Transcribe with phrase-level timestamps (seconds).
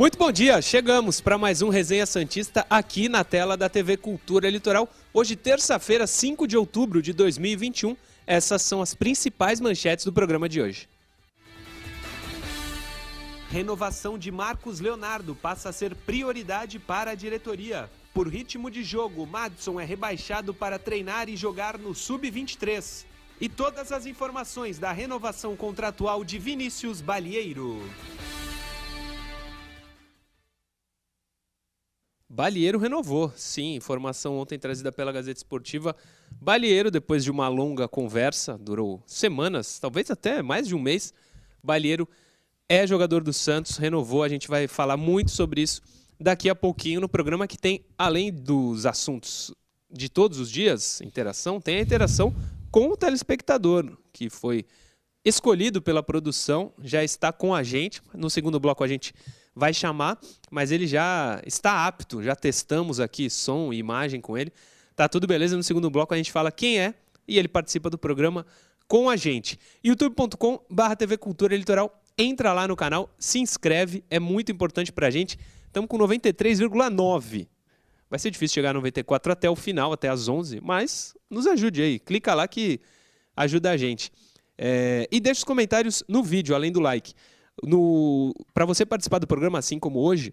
[0.00, 4.48] Muito bom dia, chegamos para mais um Resenha Santista aqui na tela da TV Cultura
[4.48, 4.88] Litoral.
[5.12, 7.94] Hoje, terça-feira, 5 de outubro de 2021.
[8.26, 10.88] Essas são as principais manchetes do programa de hoje.
[13.50, 17.90] Renovação de Marcos Leonardo passa a ser prioridade para a diretoria.
[18.14, 23.04] Por ritmo de jogo, Madison é rebaixado para treinar e jogar no Sub-23.
[23.38, 27.82] E todas as informações da renovação contratual de Vinícius Balieiro.
[32.32, 35.96] Balieiro renovou, sim, informação ontem trazida pela Gazeta Esportiva.
[36.40, 41.12] Balieiro, depois de uma longa conversa, durou semanas, talvez até mais de um mês,
[41.60, 42.08] Balieiro
[42.68, 45.82] é jogador do Santos, renovou, a gente vai falar muito sobre isso
[46.20, 49.52] daqui a pouquinho no programa que tem, além dos assuntos
[49.90, 52.32] de todos os dias, interação, tem a interação
[52.70, 54.64] com o telespectador, que foi
[55.24, 58.00] escolhido pela produção, já está com a gente.
[58.14, 59.12] No segundo bloco a gente
[59.54, 60.18] vai chamar,
[60.50, 64.52] mas ele já está apto, já testamos aqui som e imagem com ele.
[64.94, 66.94] Tá tudo beleza, no segundo bloco a gente fala quem é
[67.26, 68.44] e ele participa do programa
[68.86, 69.58] com a gente.
[69.84, 72.02] youtube.com/tv Cultura Litoral.
[72.18, 75.38] Entra lá no canal, se inscreve, é muito importante pra gente.
[75.66, 77.48] Estamos com 93,9.
[78.10, 81.80] Vai ser difícil chegar a 94 até o final, até as 11, mas nos ajude
[81.80, 81.98] aí.
[82.00, 82.80] Clica lá que
[83.36, 84.10] ajuda a gente.
[84.58, 87.14] É, e deixa os comentários no vídeo, além do like.
[88.54, 90.32] Para você participar do programa, assim como hoje,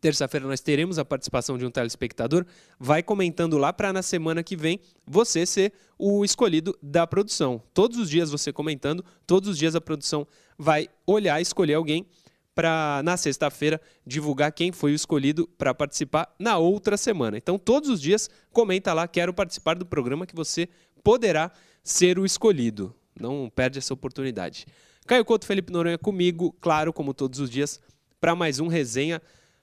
[0.00, 2.44] terça-feira nós teremos a participação de um telespectador.
[2.78, 7.62] Vai comentando lá para na semana que vem você ser o escolhido da produção.
[7.72, 10.26] Todos os dias você comentando, todos os dias a produção
[10.58, 12.06] vai olhar, escolher alguém
[12.54, 17.36] para na sexta-feira divulgar quem foi o escolhido para participar na outra semana.
[17.36, 20.68] Então todos os dias comenta lá, quero participar do programa que você
[21.02, 21.50] poderá
[21.82, 22.94] ser o escolhido.
[23.18, 24.66] Não perde essa oportunidade.
[25.06, 27.78] Caio Couto, Felipe Noronha comigo, claro, como todos os dias,
[28.18, 29.20] para mais um resenha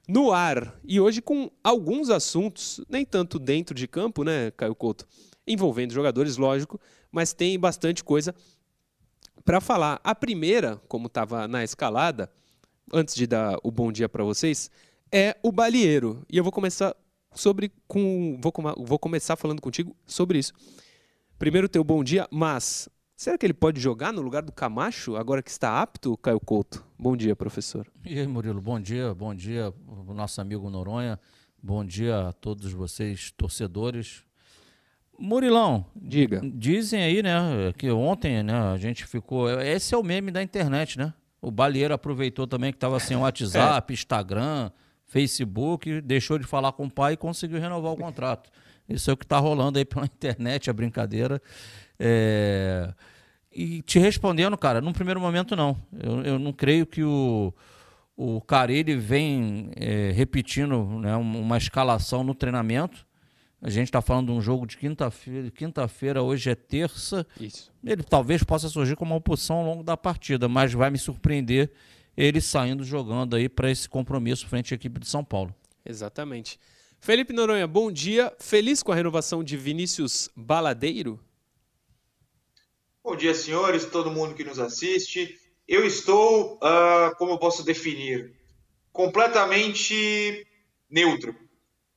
[0.07, 0.79] no ar.
[0.83, 5.07] E hoje com alguns assuntos, nem tanto dentro de campo, né, Caio Couto?
[5.47, 6.79] Envolvendo jogadores, lógico,
[7.11, 8.35] mas tem bastante coisa
[9.43, 9.99] para falar.
[10.03, 12.31] A primeira, como estava na escalada,
[12.93, 14.69] antes de dar o bom dia para vocês,
[15.11, 16.23] é o Balieiro.
[16.31, 16.95] E eu vou começar
[17.33, 20.53] sobre com vou, vou começar falando contigo sobre isso.
[21.39, 22.87] Primeiro teu bom dia, mas
[23.21, 26.83] Será que ele pode jogar no lugar do Camacho, agora que está apto, Caio Couto?
[26.97, 27.85] Bom dia, professor.
[28.03, 29.71] E aí, Murilo, bom dia, bom dia,
[30.07, 31.19] o nosso amigo Noronha,
[31.61, 34.23] bom dia a todos vocês, torcedores.
[35.19, 36.41] Murilão, diga.
[36.43, 39.51] Dizem aí, né, que ontem, né, a gente ficou.
[39.61, 41.13] Esse é o meme da internet, né?
[41.39, 43.93] O Balieiro aproveitou também que estava sem WhatsApp, é.
[43.93, 44.71] Instagram,
[45.05, 48.49] Facebook, deixou de falar com o pai e conseguiu renovar o contrato.
[48.89, 51.39] Isso é o que está rolando aí pela internet, a brincadeira.
[51.99, 52.91] É...
[53.51, 55.75] E te respondendo, cara, num primeiro momento não.
[55.99, 57.53] Eu, eu não creio que o,
[58.15, 63.05] o Carille vem é, repetindo né, uma escalação no treinamento.
[63.61, 67.27] A gente está falando de um jogo de quinta-feira, quinta-feira, hoje é terça.
[67.39, 67.71] Isso.
[67.83, 71.71] Ele talvez possa surgir como uma opção ao longo da partida, mas vai me surpreender
[72.17, 75.53] ele saindo jogando aí para esse compromisso frente à equipe de São Paulo.
[75.85, 76.59] Exatamente.
[76.99, 78.33] Felipe Noronha, bom dia.
[78.39, 81.19] Feliz com a renovação de Vinícius Baladeiro?
[83.03, 85.35] Bom dia, senhores, todo mundo que nos assiste.
[85.67, 88.31] Eu estou, uh, como eu posso definir,
[88.93, 90.45] completamente
[90.87, 91.35] neutro.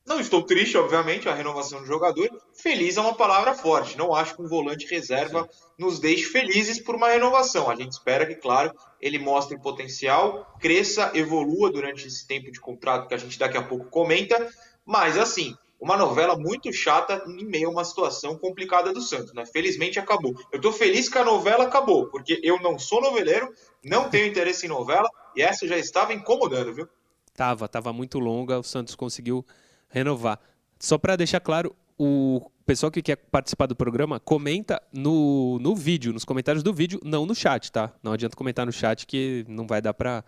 [0.07, 2.31] Não estou triste, obviamente, a renovação do jogador.
[2.55, 3.99] Feliz é uma palavra forte.
[3.99, 5.59] Não acho que um volante reserva Sim.
[5.79, 7.71] nos deixe felizes por uma renovação.
[7.71, 13.09] A gente espera que, claro, ele mostre potencial, cresça, evolua durante esse tempo de contrato
[13.09, 14.51] que a gente daqui a pouco comenta.
[14.87, 19.45] Mas, assim, uma novela muito chata em meio a uma situação complicada do Santos, né?
[19.45, 20.35] Felizmente acabou.
[20.51, 23.53] Eu tô feliz que a novela acabou, porque eu não sou noveleiro,
[23.85, 26.89] não tenho interesse em novela, e essa já estava incomodando, viu?
[27.37, 29.45] Tava, tava muito longa, o Santos conseguiu
[29.91, 30.41] renovar.
[30.81, 36.15] Só para deixar claro, o pessoal que quer participar do programa, comenta no, no vídeo,
[36.15, 37.93] nos comentários do vídeo, não no chat, tá?
[38.03, 40.25] Não adianta comentar no chat que não vai dar para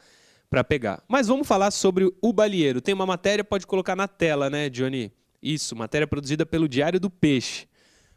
[0.68, 1.02] pegar.
[1.08, 2.82] Mas vamos falar sobre o Balieiro.
[2.82, 5.10] Tem uma matéria, pode colocar na tela, né, Johnny?
[5.46, 7.68] Isso, matéria produzida pelo Diário do Peixe,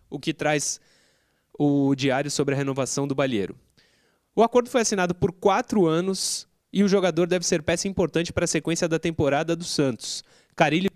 [0.10, 0.82] o que traz
[1.54, 3.56] o diário sobre a renovação do Balheiro.
[4.36, 8.46] O acordo foi assinado por quatro anos e o jogador deve ser peça importante para
[8.46, 10.24] a sequência da temporada do Santos.
[10.56, 10.90] Carilli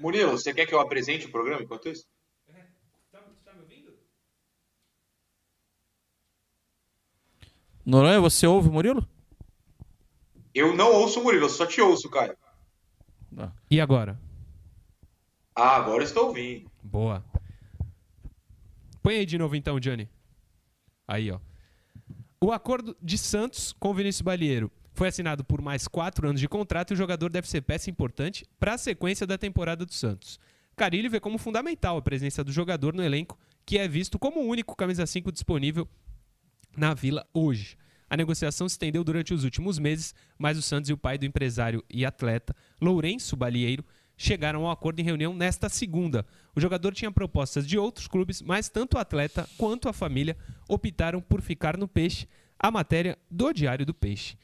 [0.00, 2.06] Murilo, você quer que eu apresente o programa enquanto isso?
[7.84, 9.06] Noronha, você ouve o Murilo?
[10.54, 12.36] Eu não ouço o Murilo, eu só te ouço, Caio.
[13.34, 13.52] Tá.
[13.70, 14.18] E agora?
[15.54, 16.70] Ah, agora estou ouvindo.
[16.82, 17.24] Boa.
[19.02, 20.08] Põe aí de novo então, Johnny.
[21.06, 21.40] Aí, ó.
[22.40, 24.70] O acordo de Santos com Vinícius Balieiro
[25.00, 28.44] foi assinado por mais quatro anos de contrato e o jogador deve ser peça importante
[28.58, 30.38] para a sequência da temporada do Santos.
[30.76, 34.46] Carilli vê como fundamental a presença do jogador no elenco, que é visto como o
[34.46, 35.88] único camisa 5 disponível
[36.76, 37.78] na Vila hoje.
[38.10, 41.24] A negociação se estendeu durante os últimos meses, mas o Santos e o pai do
[41.24, 43.82] empresário e atleta, Lourenço Balieiro,
[44.18, 46.26] chegaram ao acordo em reunião nesta segunda.
[46.54, 50.36] O jogador tinha propostas de outros clubes, mas tanto o atleta quanto a família
[50.68, 54.36] optaram por ficar no Peixe, a matéria do Diário do Peixe.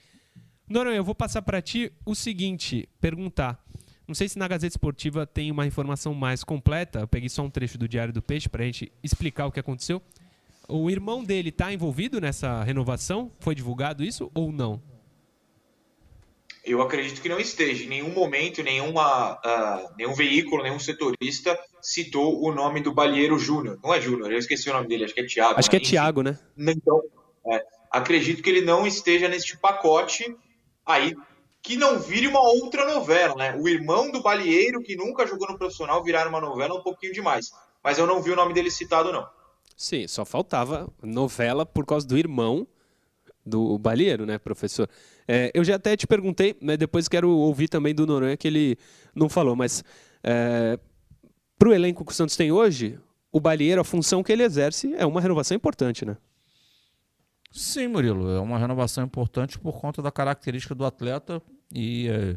[0.68, 3.64] Noronha, eu vou passar para ti o seguinte, perguntar.
[4.06, 7.00] Não sei se na Gazeta Esportiva tem uma informação mais completa.
[7.00, 9.60] Eu peguei só um trecho do Diário do Peixe para a gente explicar o que
[9.60, 10.00] aconteceu.
[10.68, 13.30] O irmão dele está envolvido nessa renovação?
[13.38, 14.82] Foi divulgado isso ou não?
[16.64, 17.84] Eu acredito que não esteja.
[17.84, 23.78] Em nenhum momento, nenhuma, uh, nenhum veículo, nenhum setorista citou o nome do Balheiro Júnior.
[23.82, 25.60] Não é Júnior, eu esqueci o nome dele, acho que é Tiago.
[25.60, 25.70] Acho né?
[25.70, 26.36] que é Tiago, né?
[26.58, 27.00] Então,
[27.46, 30.36] é, acredito que ele não esteja neste pacote
[30.86, 31.14] aí
[31.60, 33.56] que não vire uma outra novela, né?
[33.58, 37.50] O irmão do Balieiro, que nunca jogou no profissional, virar uma novela um pouquinho demais.
[37.82, 39.26] Mas eu não vi o nome dele citado, não.
[39.76, 42.66] Sim, só faltava novela por causa do irmão
[43.44, 44.88] do Balieiro, né, professor?
[45.26, 48.78] É, eu já até te perguntei, mas depois quero ouvir também do Noronha que ele
[49.14, 49.84] não falou, mas
[50.22, 50.78] é,
[51.58, 52.98] para o elenco que o Santos tem hoje,
[53.32, 56.16] o Balieiro, a função que ele exerce é uma renovação importante, né?
[57.56, 61.40] Sim, Murilo, é uma renovação importante por conta da característica do atleta
[61.74, 62.36] e é,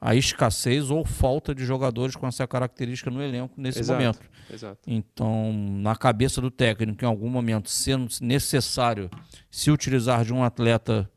[0.00, 4.20] a escassez ou falta de jogadores com essa característica no elenco nesse exato, momento.
[4.48, 4.78] Exato.
[4.86, 9.10] Então, na cabeça do técnico, em algum momento, sendo necessário
[9.50, 11.10] se utilizar de um atleta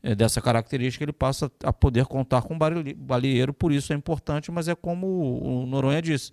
[0.00, 2.58] é, dessa característica, ele passa a poder contar com o
[2.96, 5.06] balieiro, por isso é importante, mas é como
[5.42, 6.30] o Noronha disse.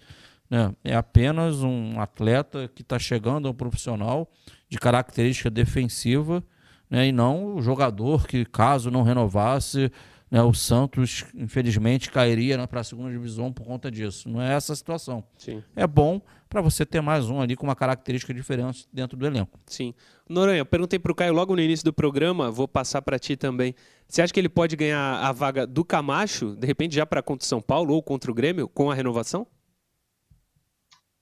[0.48, 0.72] Né?
[0.83, 4.31] É apenas um atleta que está chegando ao profissional
[4.69, 6.44] de característica defensiva
[6.89, 7.07] né?
[7.07, 9.91] e não o jogador que, caso não renovasse,
[10.31, 14.30] né, o Santos, infelizmente, cairia para a segunda divisão por conta disso.
[14.30, 15.24] Não é essa a situação.
[15.38, 15.63] Sim.
[15.75, 19.59] É bom para você ter mais um ali com uma característica diferente dentro do elenco.
[19.65, 19.94] Sim.
[20.27, 23.36] Noronha, eu perguntei para o Caio logo no início do programa, vou passar para ti
[23.36, 23.74] também.
[24.07, 27.45] Você acha que ele pode ganhar a vaga do Camacho, de repente já para contra
[27.45, 29.47] o São Paulo ou contra o Grêmio, com a renovação?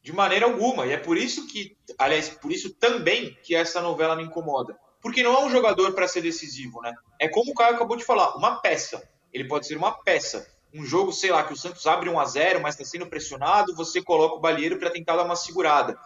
[0.01, 0.85] De maneira alguma.
[0.85, 5.23] E é por isso que, aliás, por isso também que essa novela me incomoda porque
[5.23, 6.93] não é um jogador para ser decisivo, né?
[7.19, 9.07] É como o Caio acabou de falar, uma peça.
[9.31, 10.47] Ele pode ser uma peça.
[10.73, 13.75] Um jogo, sei lá, que o Santos abre 1 a 0 mas está sendo pressionado,
[13.75, 15.97] você coloca o Balieiro para tentar dar uma segurada.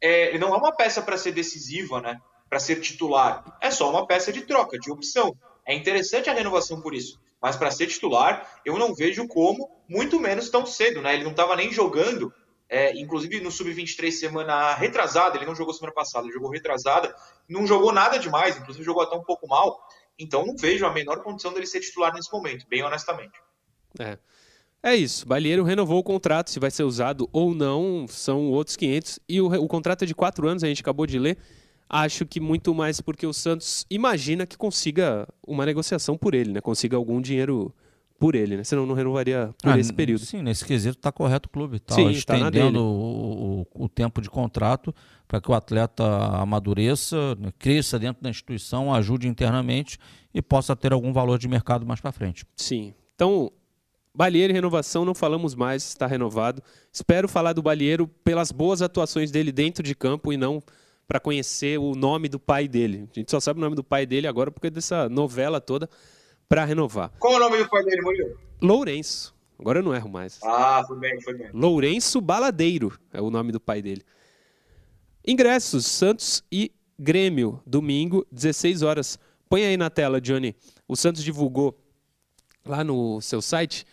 [0.00, 2.20] É, ele não é uma peça para ser decisiva, né?
[2.48, 3.58] Para ser titular.
[3.60, 5.34] É só uma peça de troca, de opção.
[5.64, 7.20] É interessante a renovação por isso.
[7.40, 11.14] Mas para ser titular, eu não vejo como, muito menos tão cedo, né?
[11.14, 12.32] Ele não estava nem jogando
[12.68, 17.14] é, inclusive no Sub-23 semana retrasada, ele não jogou semana passada, ele jogou retrasada,
[17.48, 19.78] não jogou nada demais, inclusive jogou até um pouco mal.
[20.18, 23.38] Então não vejo a menor condição dele ser titular nesse momento, bem honestamente.
[23.98, 24.18] É.
[24.82, 29.18] É isso, Balieiro renovou o contrato, se vai ser usado ou não, são outros 500.
[29.28, 31.38] E o, o contrato é de quatro anos, a gente acabou de ler.
[31.88, 36.60] Acho que muito mais porque o Santos imagina que consiga uma negociação por ele, né?
[36.60, 37.74] Consiga algum dinheiro
[38.18, 38.64] por ele, né?
[38.64, 40.24] Senão não renovaria por ah, esse período.
[40.24, 41.78] Sim, nesse quesito está correto o clube.
[41.78, 44.94] Tá sim, estendendo tá o, o, o, tempo de contrato
[45.28, 46.04] para que o atleta
[46.38, 49.98] amadureça, né, cresça dentro da instituição, ajude internamente
[50.32, 52.44] e possa ter algum valor de mercado mais para frente.
[52.56, 52.94] Sim.
[53.14, 53.50] Então,
[54.14, 56.62] Balieiro e renovação, não falamos mais, está renovado.
[56.90, 60.62] Espero falar do Balieiro pelas boas atuações dele dentro de campo e não
[61.06, 63.08] para conhecer o nome do pai dele.
[63.14, 65.88] A gente só sabe o nome do pai dele agora porque dessa novela toda
[66.48, 67.10] para renovar.
[67.18, 68.38] Qual é o nome do pai dele, Murilo?
[68.60, 69.34] Lourenço.
[69.58, 70.38] Agora eu não erro mais.
[70.42, 71.50] Ah, foi bem, foi bem.
[71.52, 74.02] Lourenço Baladeiro é o nome do pai dele.
[75.26, 79.18] Ingressos, Santos e Grêmio, domingo, 16 horas.
[79.48, 80.54] Põe aí na tela, Johnny.
[80.86, 81.78] O Santos divulgou
[82.64, 83.86] lá no seu site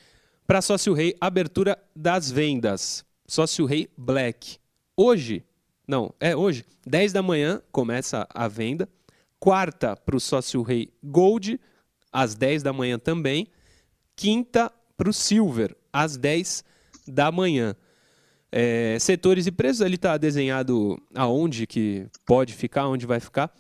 [0.45, 3.05] para Sócio Rei abertura das vendas.
[3.27, 4.57] Sócio Rei Black.
[4.95, 5.43] Hoje,
[5.87, 8.87] não, é hoje, 10 da manhã começa a venda.
[9.39, 11.59] Quarta para o Sócio Rei Gold
[12.13, 13.47] às 10 da manhã também.
[14.15, 16.63] Quinta para o Silver, às 10
[17.07, 17.75] da manhã.
[18.51, 23.51] É, setores e preços, ali está desenhado aonde que pode ficar, onde vai ficar.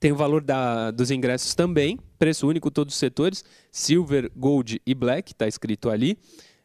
[0.00, 4.94] Tem o valor da, dos ingressos também, preço único todos os setores, Silver, Gold e
[4.94, 6.18] Black, está escrito ali.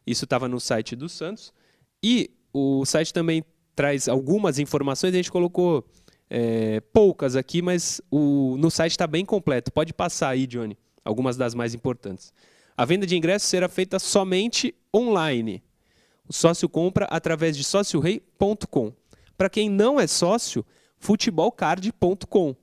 [0.04, 1.52] Isso estava no site do Santos.
[2.02, 3.44] E o site também
[3.76, 5.88] traz algumas informações, a gente colocou
[6.30, 9.72] é, poucas aqui, mas o, no site está bem completo.
[9.72, 12.32] Pode passar aí, Johnny, algumas das mais importantes.
[12.76, 15.62] A venda de ingressos será feita somente online.
[16.28, 18.92] O sócio compra através de sóciorei.com.
[19.36, 20.64] Para quem não é sócio,
[20.98, 22.54] futebolcard.com.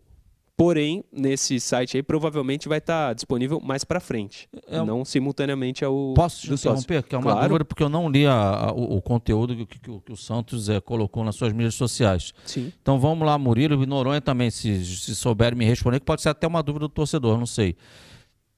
[0.57, 6.15] Porém, nesse site aí provavelmente vai estar disponível mais para frente, é, não simultaneamente ao
[6.15, 7.03] Posso te interromper?
[7.03, 7.47] Que é uma claro.
[7.47, 10.67] dúvida porque eu não li a, a, o, o, conteúdo que, que, que o Santos
[10.67, 12.33] é, colocou nas suas mídias sociais.
[12.43, 12.73] Sim.
[12.81, 16.29] Então vamos lá, Murilo e Noronha também, se, se souberem me responder, que pode ser
[16.29, 17.75] até uma dúvida do torcedor, não sei.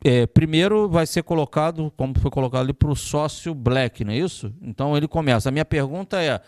[0.01, 4.19] É, primeiro vai ser colocado, como foi colocado ali, para o sócio Black, não é
[4.19, 4.53] isso?
[4.61, 5.49] Então ele começa.
[5.49, 6.39] A minha pergunta é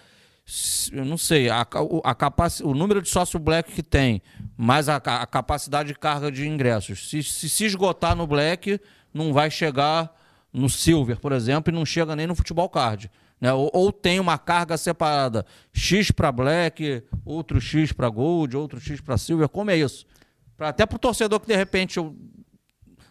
[0.91, 2.15] eu não sei, a, a
[2.63, 4.21] o número de sócio black que tem,
[4.57, 7.09] mais a, a capacidade de carga de ingressos.
[7.09, 8.79] Se, se, se esgotar no black,
[9.13, 10.13] não vai chegar
[10.51, 13.09] no silver, por exemplo, e não chega nem no futebol card.
[13.39, 13.51] Né?
[13.53, 18.99] Ou, ou tem uma carga separada, X para black, outro X para gold, outro X
[18.99, 19.47] para silver.
[19.47, 20.05] Como é isso?
[20.57, 21.99] Pra, até para o torcedor que de repente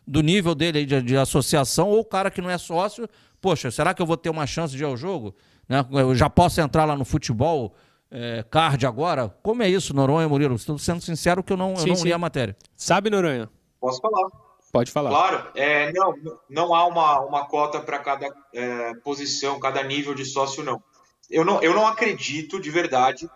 [0.07, 3.09] do nível dele de, de associação, ou o cara que não é sócio,
[3.41, 5.35] poxa, será que eu vou ter uma chance de ir ao jogo?
[5.69, 5.85] Né?
[5.93, 7.75] Eu já posso entrar lá no futebol
[8.11, 9.29] é, card agora?
[9.43, 10.57] Como é isso, Noronha Murilo?
[10.57, 12.05] Estou sendo sincero que eu não, sim, eu não sim.
[12.05, 12.57] li a matéria.
[12.77, 13.49] Sabe, Noronha?
[13.81, 14.29] Posso falar.
[14.73, 15.11] Pode falar.
[15.11, 16.15] Claro, é, não,
[16.49, 20.81] não há uma, uma cota para cada é, posição, cada nível de sócio, não.
[21.29, 21.61] Eu, não.
[21.63, 23.29] eu não acredito de verdade,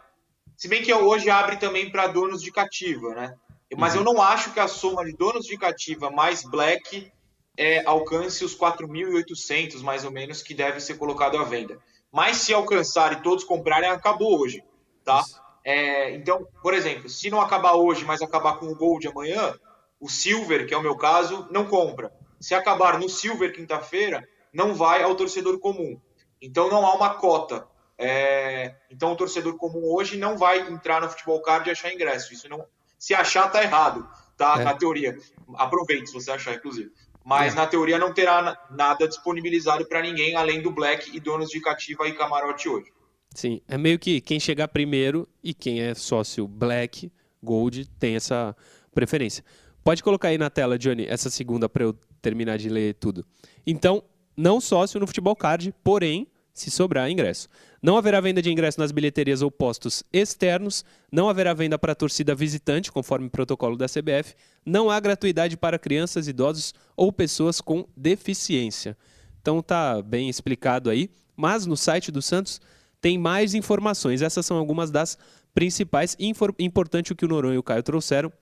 [0.57, 3.35] se bem que hoje abre também para donos de cativa, né?
[3.77, 4.01] Mas uhum.
[4.01, 7.11] eu não acho que a soma de donos de cativa mais black
[7.57, 11.79] é, alcance os 4.800, mais ou menos, que deve ser colocado à venda.
[12.11, 14.63] Mas se alcançar e todos comprarem, acabou hoje,
[15.05, 15.23] tá?
[15.65, 19.55] É, então, por exemplo, se não acabar hoje, mas acabar com o Gold amanhã,
[19.99, 22.13] o Silver, que é o meu caso, não compra.
[22.41, 25.99] Se acabar no Silver quinta-feira, não vai ao torcedor comum.
[26.41, 27.67] Então não há uma cota.
[27.97, 32.35] É, então o torcedor comum hoje não vai entrar no futebol card e achar ingresso.
[32.35, 32.67] Isso não.
[32.99, 34.07] Se achar, tá errado,
[34.37, 34.61] tá?
[34.61, 34.65] É.
[34.65, 35.17] Na teoria.
[35.57, 36.93] Aproveite se você achar, inclusive
[37.25, 37.57] mas é.
[37.57, 42.07] na teoria não terá nada disponibilizado para ninguém além do Black e donos de cativa
[42.07, 42.93] e camarote hoje.
[43.35, 47.11] Sim, é meio que quem chegar primeiro e quem é sócio Black,
[47.43, 48.55] Gold, tem essa
[48.95, 49.45] preferência.
[49.83, 53.27] Pode colocar aí na tela, Johnny, essa segunda para eu terminar de ler tudo.
[53.67, 54.03] Então,
[54.37, 57.49] não sócio no Futebol Card, porém, se sobrar ingresso.
[57.83, 61.97] Não haverá venda de ingresso nas bilheterias ou postos externos, não haverá venda para a
[61.97, 64.35] torcida visitante, conforme o protocolo da CBF,
[64.65, 68.97] não há gratuidade para crianças, idosos ou pessoas com deficiência.
[69.43, 72.61] Então tá bem explicado aí, mas no site do Santos
[73.01, 74.23] tem mais informações.
[74.23, 75.19] Essas são algumas das
[75.53, 76.17] principais.
[76.59, 78.33] Importante o que o Noronha e o Caio trouxeram.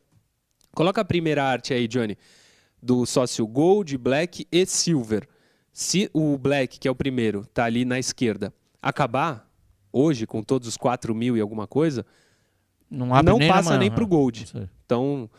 [0.73, 2.16] Coloca a primeira arte aí, Johnny,
[2.81, 5.28] do sócio Gold, Black e Silver.
[5.73, 9.49] Se o Black, que é o primeiro, está ali na esquerda, acabar
[9.93, 12.05] hoje, com todos os 4 mil e alguma coisa,
[12.91, 14.52] não, não nem passa nem para o Gold.
[14.85, 15.31] Então,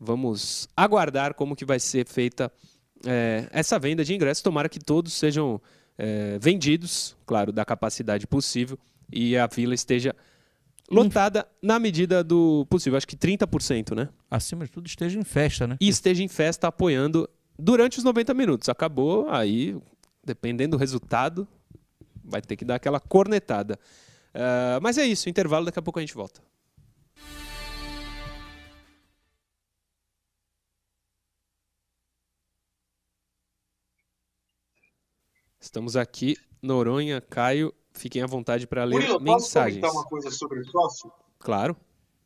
[0.00, 2.50] vamos aguardar como que vai ser feita
[3.06, 4.42] é, essa venda de ingressos.
[4.42, 5.60] Tomara que todos sejam
[5.96, 8.76] é, vendidos, claro, da capacidade possível,
[9.12, 10.14] e a vila esteja
[10.90, 12.96] lotada na medida do possível.
[12.96, 14.08] Acho que 30%, né?
[14.28, 15.76] Acima de tudo, esteja em festa, né?
[15.80, 17.28] E esteja em festa apoiando
[17.58, 18.68] durante os 90 minutos.
[18.68, 19.76] Acabou, aí,
[20.24, 21.46] dependendo do resultado,
[22.24, 23.78] vai ter que dar aquela cornetada.
[24.34, 26.40] Uh, mas é isso, intervalo, daqui a pouco a gente volta.
[35.60, 39.80] Estamos aqui, Noronha, Caio, fiquem à vontade para ler Murilo, mensagens.
[39.80, 41.12] Posso comentar uma coisa sobre o sócio?
[41.38, 41.76] Claro.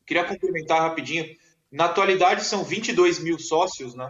[0.06, 1.36] Queria complementar rapidinho.
[1.70, 4.08] Na atualidade são 22 mil sócios, né?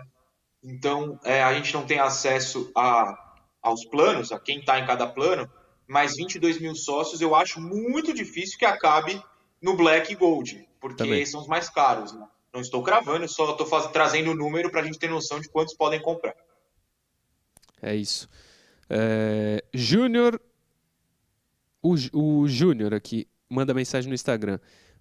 [0.62, 5.06] Então é, a gente não tem acesso a, aos planos, a quem está em cada
[5.06, 5.50] plano
[5.86, 9.22] mais 22 mil sócios, eu acho muito difícil que acabe
[9.62, 11.24] no Black Gold, porque Também.
[11.24, 12.12] são os mais caros.
[12.12, 12.26] Né?
[12.52, 15.74] Não estou cravando, só estou trazendo o número para a gente ter noção de quantos
[15.74, 16.34] podem comprar.
[17.80, 18.28] É isso.
[18.88, 20.40] É, Júnior,
[21.82, 24.58] o, o Júnior aqui manda mensagem no Instagram.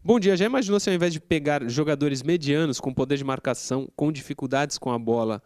[0.08, 3.90] Bom dia, já imaginou se ao invés de pegar jogadores medianos com poder de marcação,
[3.96, 5.42] com dificuldades com a bola,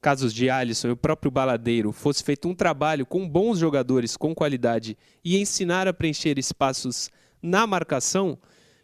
[0.00, 4.32] casos de Alisson e o próprio Baladeiro, fosse feito um trabalho com bons jogadores com
[4.32, 7.10] qualidade e ensinar a preencher espaços
[7.42, 8.38] na marcação,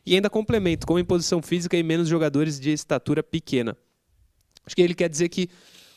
[0.04, 3.76] e ainda complemento com imposição física e menos jogadores de estatura pequena.
[4.66, 5.48] Acho que ele quer dizer que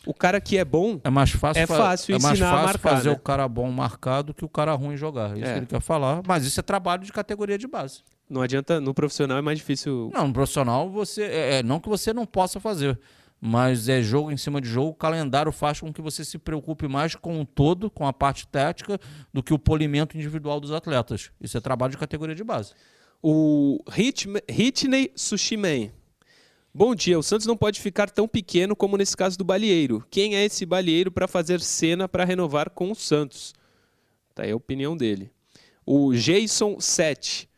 [0.06, 2.78] o cara que é bom é mais fácil, é fácil é mais fácil a marcar,
[2.78, 3.16] fazer né?
[3.16, 5.32] o cara bom marcar do que o cara ruim jogar.
[5.32, 5.54] É isso é.
[5.54, 6.22] que ele quer falar.
[6.28, 8.04] Mas isso é trabalho de categoria de base.
[8.30, 10.12] Não adianta, no profissional é mais difícil.
[10.14, 11.24] Não, no profissional você.
[11.24, 13.00] É, é não que você não possa fazer
[13.46, 14.92] mas é jogo em cima de jogo.
[14.92, 18.48] O calendário faz com que você se preocupe mais com o todo, com a parte
[18.48, 18.98] tática,
[19.34, 21.30] do que o polimento individual dos atletas.
[21.42, 22.74] Isso é trabalho de categoria de base.
[23.22, 23.84] O
[24.48, 25.92] Hitney Sushimen.
[26.74, 30.08] Bom dia, o Santos não pode ficar tão pequeno como nesse caso do Balieiro.
[30.10, 33.54] Quem é esse Balieiro para fazer cena para renovar com o Santos?
[34.34, 35.30] Tá aí a opinião dele.
[35.86, 37.50] O Jason 7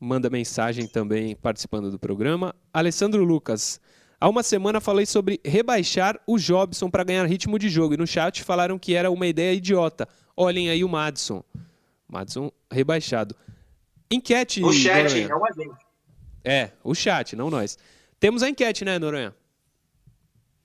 [0.00, 2.54] manda mensagem também participando do programa.
[2.72, 3.80] Alessandro Lucas.
[4.20, 8.06] Há uma semana falei sobre rebaixar o Jobson para ganhar ritmo de jogo e no
[8.06, 10.08] chat falaram que era uma ideia idiota.
[10.36, 11.42] Olhem aí o Madison.
[12.08, 13.36] Madison rebaixado.
[14.10, 14.62] Enquete.
[14.62, 15.28] O chat, Noronha.
[15.28, 15.86] não a gente.
[16.44, 17.76] É, o chat, não nós.
[18.18, 19.34] Temos a enquete, né, Noronha?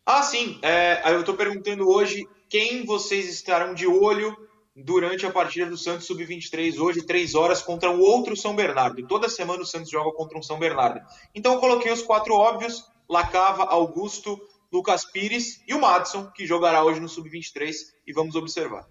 [0.05, 0.59] Ah, sim.
[0.61, 4.35] É, eu estou perguntando hoje quem vocês estarão de olho
[4.75, 9.05] durante a partida do Santos Sub-23, hoje, três horas, contra o outro São Bernardo.
[9.07, 11.01] Toda semana o Santos joga contra um São Bernardo.
[11.35, 14.39] Então eu coloquei os quatro óbvios: Lacava, Augusto,
[14.71, 17.75] Lucas Pires e o Madison, que jogará hoje no Sub-23,
[18.07, 18.87] e vamos observar.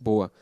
[0.00, 0.32] Boa.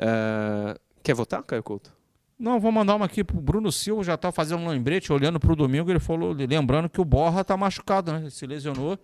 [0.00, 1.94] Uh, quer votar, Caio Couto?
[2.38, 5.56] Não, vou mandar uma aqui pro Bruno Silva, já tá fazendo um lembrete, olhando pro
[5.56, 8.18] domingo, ele falou, lembrando que o Borra tá machucado, né?
[8.18, 8.98] Ele se lesionou,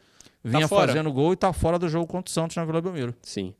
[0.44, 3.14] vinha tá fazendo gol e tá fora do jogo contra o Santos na Vila Belmiro.
[3.22, 3.54] Sim.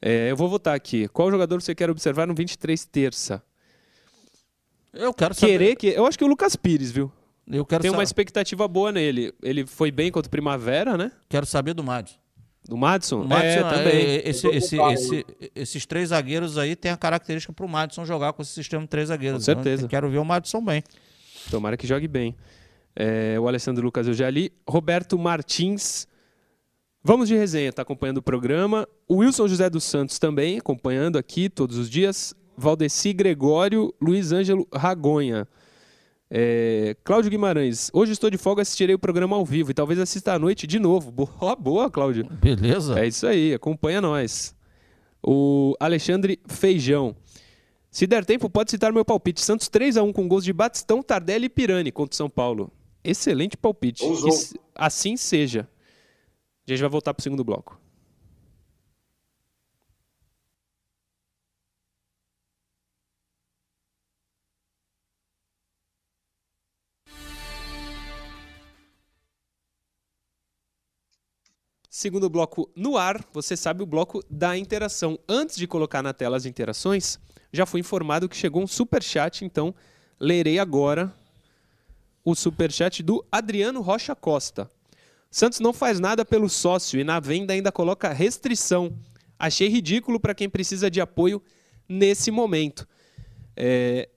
[0.00, 1.08] É, eu vou votar aqui.
[1.08, 3.42] Qual jogador você quer observar no 23 terça?
[4.92, 5.52] Eu quero saber.
[5.52, 5.88] Querer que.
[5.88, 7.10] Eu acho que o Lucas Pires, viu?
[7.46, 9.32] Eu quero Tem uma expectativa boa nele.
[9.42, 11.12] Ele foi bem contra o Primavera, né?
[11.28, 12.18] Quero saber do Madison.
[12.68, 13.22] Do Madison?
[13.22, 14.06] O Madison é, também.
[14.06, 18.32] É, esse, esse, esse, esses três zagueiros aí tem a característica para o Madison jogar
[18.32, 19.38] com esse sistema de três zagueiros.
[19.38, 19.82] Com certeza.
[19.82, 20.82] Então, quero ver o Madison bem.
[21.48, 22.34] Tomara que jogue bem.
[22.96, 24.52] É, o Alessandro Lucas eu já li.
[24.68, 26.08] Roberto Martins
[27.08, 28.84] Vamos de resenha, está acompanhando o programa.
[29.06, 32.34] O Wilson José dos Santos também, acompanhando aqui todos os dias.
[32.56, 35.46] Valdeci Gregório, Luiz Ângelo Ragonha.
[36.28, 40.32] É, Cláudio Guimarães, hoje estou de folga, assistirei o programa ao vivo e talvez assista
[40.32, 41.12] à noite de novo.
[41.12, 42.24] Boa, boa, Cláudio.
[42.28, 42.98] Beleza.
[42.98, 44.52] É isso aí, acompanha nós.
[45.22, 47.14] O Alexandre Feijão.
[47.88, 49.40] Se der tempo, pode citar meu palpite.
[49.40, 52.68] Santos 3 a 1 com gols de Batistão, Tardelli e Pirani contra São Paulo.
[53.04, 54.02] Excelente palpite.
[54.74, 55.68] assim seja.
[56.66, 57.80] A gente vai voltar para o segundo bloco.
[71.88, 75.18] Segundo bloco no ar, você sabe o bloco da interação.
[75.26, 77.18] Antes de colocar na tela as interações,
[77.50, 79.74] já fui informado que chegou um super chat, então
[80.20, 81.14] lerei agora
[82.22, 84.70] o super chat do Adriano Rocha Costa.
[85.30, 88.96] Santos não faz nada pelo sócio e na venda ainda coloca restrição.
[89.38, 91.42] Achei ridículo para quem precisa de apoio
[91.88, 92.88] nesse momento.
[93.56, 94.08] É,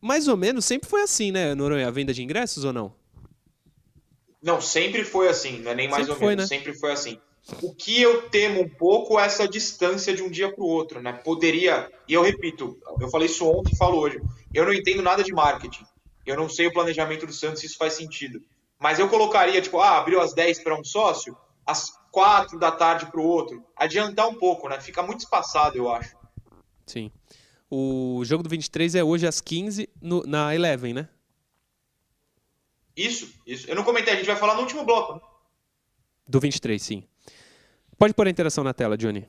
[0.00, 1.88] mais ou menos sempre foi assim, né, Noronha?
[1.88, 2.94] A venda de ingressos ou não?
[4.42, 6.56] Não, sempre foi assim, não é nem mais sempre ou foi, menos, né?
[6.56, 7.18] sempre foi assim.
[7.62, 11.00] O que eu temo um pouco é essa distância de um dia para o outro,
[11.02, 11.12] né?
[11.12, 14.20] Poderia, e eu repito, eu falei isso ontem e falo hoje,
[14.54, 15.84] eu não entendo nada de marketing.
[16.24, 18.40] Eu não sei o planejamento do Santos se isso faz sentido.
[18.80, 23.06] Mas eu colocaria, tipo, ah, abriu às 10 para um sócio, às 4 da tarde
[23.06, 23.62] para o outro.
[23.76, 24.80] Adiantar um pouco, né?
[24.80, 26.16] Fica muito espaçado, eu acho.
[26.86, 27.12] Sim.
[27.70, 31.08] O jogo do 23 é hoje às 15 no, na Eleven, né?
[32.96, 33.68] Isso, isso.
[33.70, 35.14] Eu não comentei, a gente vai falar no último bloco.
[35.14, 35.20] Né?
[36.26, 37.04] Do 23, sim.
[37.98, 39.26] Pode pôr a interação na tela, Johnny.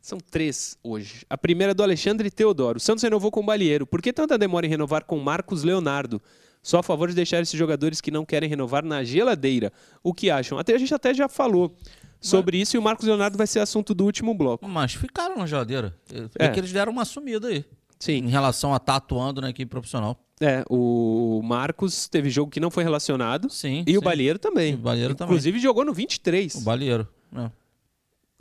[0.00, 1.26] São três hoje.
[1.28, 2.78] A primeira é do Alexandre Teodoro.
[2.78, 3.86] O Santos renovou com o Balieiro.
[3.86, 6.20] Por que tanta demora em renovar com Marcos Leonardo?
[6.62, 9.72] Só a favor de deixar esses jogadores que não querem renovar na geladeira.
[10.02, 10.58] O que acham?
[10.58, 11.74] Até a gente até já falou
[12.20, 12.68] sobre Mas...
[12.68, 14.66] isso e o Marcos Leonardo vai ser assunto do último bloco.
[14.68, 15.94] Mas ficaram na geladeira.
[16.38, 16.48] É, é.
[16.48, 17.64] que eles deram uma sumida aí.
[17.98, 18.18] Sim.
[18.24, 20.18] Em relação a estar tá atuando na equipe profissional.
[20.40, 23.50] É, o Marcos teve jogo que não foi relacionado.
[23.50, 23.84] Sim.
[23.86, 23.98] E sim.
[23.98, 24.74] o Balieiro também.
[24.74, 25.62] o Balieiro Inclusive também.
[25.62, 26.54] jogou no 23.
[26.54, 27.06] O Balieiro.
[27.36, 27.50] É.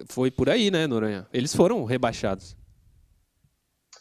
[0.07, 1.27] Foi por aí, né, Noronha?
[1.33, 2.55] Eles foram rebaixados.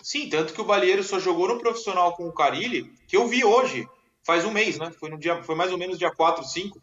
[0.02, 3.44] Sim, tanto que o Balieiro só jogou no profissional com o Carilli, que eu vi
[3.44, 3.87] hoje,
[4.24, 4.90] faz um mês, né?
[4.90, 6.80] Foi, no dia, foi mais ou menos dia 4, 5.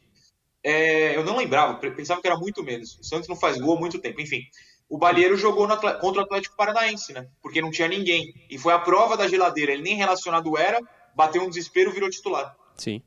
[0.63, 2.97] É, eu não lembrava, pensava que era muito menos.
[2.99, 4.19] O Santos não faz gol há muito tempo.
[4.21, 4.41] Enfim,
[4.89, 7.28] o Balieiro jogou no, contra o Atlético Paranaense, né?
[7.41, 8.34] Porque não tinha ninguém.
[8.49, 9.71] E foi a prova da geladeira.
[9.71, 10.80] Ele nem relacionado era,
[11.15, 12.56] bateu um desespero, virou titular.
[12.78, 13.01] Sim.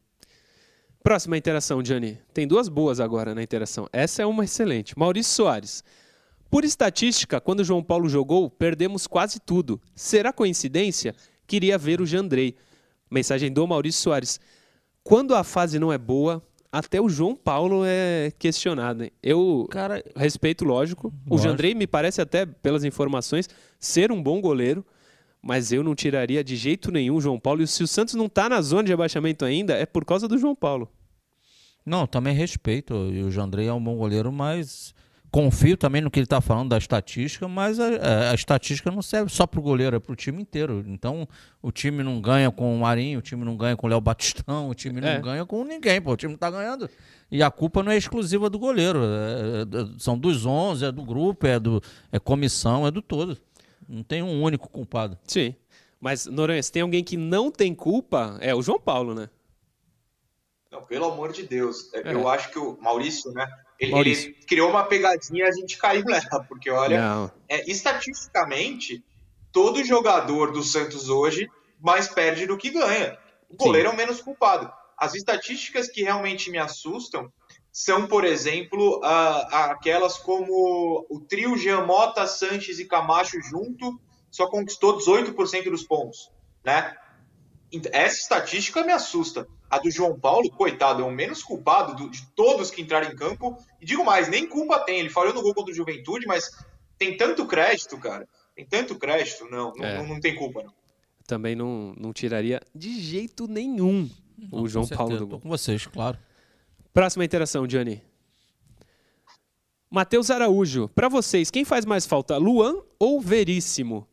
[1.08, 2.18] Próxima interação, Johnny.
[2.34, 3.88] Tem duas boas agora na interação.
[3.90, 4.92] Essa é uma excelente.
[4.94, 5.82] Maurício Soares.
[6.50, 9.80] Por estatística, quando o João Paulo jogou, perdemos quase tudo.
[9.94, 11.14] Será coincidência?
[11.46, 12.56] Queria ver o Jandrei.
[13.10, 14.38] Mensagem do Maurício Soares.
[15.02, 19.04] Quando a fase não é boa, até o João Paulo é questionado.
[19.04, 19.10] Hein?
[19.22, 21.04] Eu Cara, respeito, lógico.
[21.06, 21.34] lógico.
[21.34, 24.84] O Jandrei me parece até, pelas informações, ser um bom goleiro,
[25.40, 27.62] mas eu não tiraria de jeito nenhum o João Paulo.
[27.62, 30.36] E se o Santos não está na zona de abaixamento ainda, é por causa do
[30.36, 30.86] João Paulo.
[31.88, 32.94] Não, também respeito.
[33.12, 34.94] E o Jandrei é um bom goleiro, mas
[35.30, 39.30] confio também no que ele está falando da estatística, mas a, a, estatística não serve
[39.30, 40.84] só para o goleiro, é para o time inteiro.
[40.86, 41.28] Então,
[41.62, 44.68] o time não ganha com o Marinho, o time não ganha com o Léo Batistão,
[44.68, 45.20] o time não é.
[45.20, 46.88] ganha com ninguém, pô, o time está ganhando.
[47.30, 51.02] E a culpa não é exclusiva do goleiro, é, é, são dos 11, é do
[51.02, 53.36] grupo, é, do, é comissão, é do todo.
[53.86, 55.18] Não tem um único culpado.
[55.24, 55.54] Sim.
[56.00, 59.28] Mas, Noronha, se tem alguém que não tem culpa, é o João Paulo, né?
[60.70, 61.92] Não, pelo amor de Deus.
[61.94, 62.12] É.
[62.12, 63.46] Eu acho que o Maurício, né?
[63.78, 69.04] Ele, ele, criou uma pegadinha e a gente caiu nela, porque olha, é, estatisticamente,
[69.52, 71.48] todo jogador do Santos hoje
[71.80, 73.16] mais perde do que ganha.
[73.48, 73.92] O goleiro Sim.
[73.92, 74.70] é o menos culpado.
[74.96, 77.32] As estatísticas que realmente me assustam
[77.72, 83.98] são, por exemplo, aquelas como o trio Giamota, Sanches e Camacho junto
[84.30, 86.30] só conquistou 18% dos pontos,
[86.64, 86.96] né?
[87.92, 89.46] Essa estatística me assusta.
[89.70, 93.16] A do João Paulo, coitado, é o menos culpado do, de todos que entraram em
[93.16, 93.56] campo.
[93.80, 95.00] E digo mais, nem culpa tem.
[95.00, 96.50] Ele falhou no gol contra o Juventude, mas
[96.96, 98.26] tem tanto crédito, cara.
[98.54, 99.46] Tem tanto crédito.
[99.50, 99.98] Não, é.
[99.98, 100.72] não, não, tem culpa, não.
[101.26, 105.38] Também não, não tiraria de jeito nenhum não, o João Paulo do gol.
[105.38, 106.18] Tô com vocês, claro.
[106.92, 108.02] Próxima interação, Johnny.
[109.90, 110.88] Matheus Araújo.
[110.88, 114.06] Para vocês, quem faz mais falta, Luan ou Veríssimo?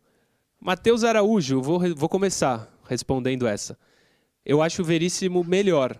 [0.60, 3.78] Matheus Araújo, vou, vou começar respondendo essa.
[4.46, 6.00] Eu acho o Veríssimo melhor.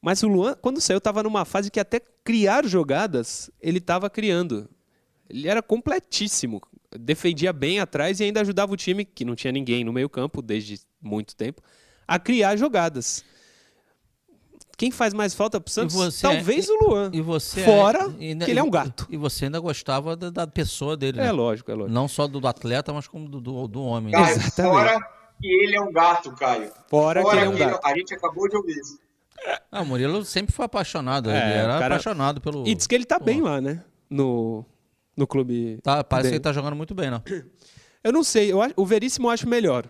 [0.00, 4.68] Mas o Luan, quando saiu, estava numa fase que até criar jogadas ele estava criando.
[5.28, 6.62] Ele era completíssimo.
[6.98, 10.80] Defendia bem atrás e ainda ajudava o time, que não tinha ninguém no meio-campo desde
[11.02, 11.60] muito tempo,
[12.06, 13.24] a criar jogadas.
[14.76, 15.96] Quem faz mais falta pro Santos?
[15.96, 17.10] Você, Talvez o Luan.
[17.12, 19.08] E você Fora é, que ele é um gato.
[19.10, 21.26] E você ainda gostava da, da pessoa dele, né?
[21.26, 21.92] É lógico, é lógico.
[21.92, 24.12] Não só do, do atleta, mas como do, do, do homem.
[24.12, 24.30] Né?
[24.30, 24.72] Exatamente.
[24.72, 26.70] Fora que ele é um gato, Caio.
[26.88, 27.86] Fora, Fora que ele é um gato.
[27.86, 28.98] a gente acabou de ouvir isso.
[29.70, 31.30] Ah, o Murilo sempre foi apaixonado.
[31.30, 31.86] É, ele era cara...
[31.86, 32.66] apaixonado pelo.
[32.66, 33.26] E diz que ele tá Pô.
[33.26, 33.84] bem lá, né?
[34.10, 34.64] No,
[35.16, 35.78] no clube.
[35.82, 36.32] Tá, parece dele.
[36.32, 37.22] que ele tá jogando muito bem, né?
[38.02, 38.52] Eu não sei.
[38.52, 39.84] Eu, o Veríssimo eu acho melhor.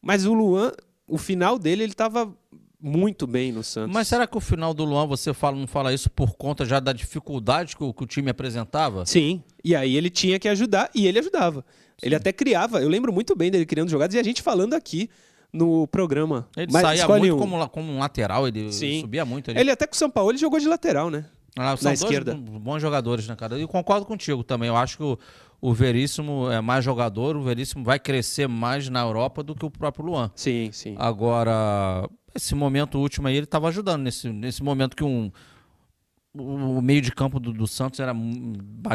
[0.00, 0.72] Mas o Luan,
[1.08, 2.32] o final dele, ele tava
[2.80, 3.92] muito bem no Santos.
[3.92, 6.78] Mas será que o final do Luan você fala, não fala isso por conta já
[6.78, 9.04] da dificuldade que o, que o time apresentava?
[9.06, 9.42] Sim.
[9.64, 11.64] E aí ele tinha que ajudar e ele ajudava.
[11.98, 12.06] Sim.
[12.06, 15.08] Ele até criava, eu lembro muito bem dele criando jogadas e a gente falando aqui
[15.52, 16.48] no programa.
[16.56, 17.38] Ele Mas saía muito um.
[17.38, 19.00] como, como um lateral, ele Sim.
[19.00, 19.50] subia muito.
[19.50, 19.60] Ele...
[19.60, 21.26] ele até com o São Paulo ele jogou de lateral, né?
[21.56, 22.34] Ah, são Na esquerda.
[22.34, 23.58] bons jogadores, né, cara?
[23.58, 24.68] E concordo contigo também.
[24.68, 25.16] Eu acho que o,
[25.60, 29.70] o Veríssimo é mais jogador, o Veríssimo vai crescer mais na Europa do que o
[29.70, 30.32] próprio Luan.
[30.34, 30.96] Sim, sim.
[30.98, 34.02] Agora, esse momento último aí, ele estava ajudando.
[34.02, 35.30] Nesse, nesse momento que um,
[36.36, 38.12] o meio de campo do, do, Santos era,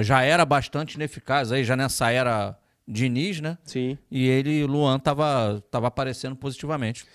[0.01, 2.57] já era bastante ineficaz, aí já nessa era
[2.91, 3.55] Diniz, né?
[3.63, 3.99] Sim.
[4.09, 7.05] E ele, Luan, estava tava aparecendo positivamente.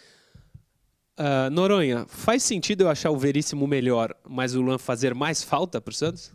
[1.18, 5.80] Uh, Noronha, faz sentido eu achar o Veríssimo melhor, mas o Luan fazer mais falta
[5.80, 6.32] para o Santos?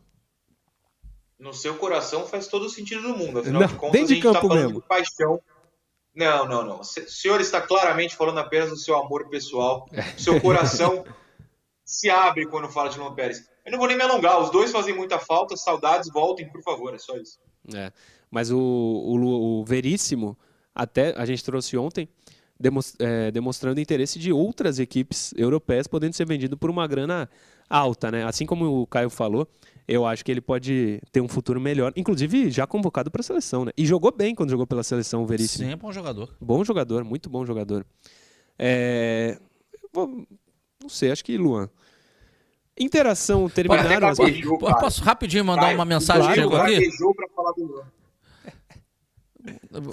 [1.38, 3.39] No seu coração faz todo o sentido do mundo.
[3.39, 4.82] Afinal não, de contas, de a gente está falando mesmo.
[4.82, 5.41] de paixão.
[6.13, 6.80] Não, não, não.
[6.82, 9.88] O senhor está claramente falando apenas do seu amor pessoal.
[10.17, 11.06] O seu coração
[11.86, 13.49] se abre quando fala de Luan Pérez.
[13.65, 14.41] Eu não vou nem me alongar.
[14.41, 15.56] Os dois fazem muita falta.
[15.56, 16.93] Saudades, voltem, por favor.
[16.93, 17.39] É só isso.
[17.73, 17.93] É.
[18.32, 20.38] Mas o, o, o Veríssimo,
[20.74, 22.08] até a gente trouxe ontem,
[23.00, 27.30] é, demonstrando interesse de outras equipes europeias podendo ser vendido por uma grana
[27.70, 28.26] alta, né?
[28.26, 29.48] Assim como o Caio falou,
[29.88, 33.63] eu acho que ele pode ter um futuro melhor, inclusive já convocado para a seleção,
[33.63, 33.72] né?
[33.78, 35.65] E jogou bem quando jogou pela seleção, o Veríssimo.
[35.65, 36.36] Sim, é bom jogador.
[36.39, 37.86] Bom jogador, muito bom jogador.
[38.58, 39.39] É...
[39.96, 41.70] Não sei, acho que Luan.
[42.78, 44.18] Interação terminaram as...
[44.80, 46.89] Posso rapidinho mandar Vai, uma mensagem claro, aqui?
[47.36, 47.99] Falar do Luan.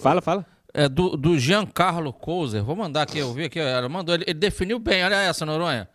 [0.01, 0.47] Fala, fala.
[0.73, 2.63] É, do, do Giancarlo Couser.
[2.63, 5.89] Vou mandar aqui, eu vi aqui, ela mandou, ele, ele definiu bem, olha essa, Noronha.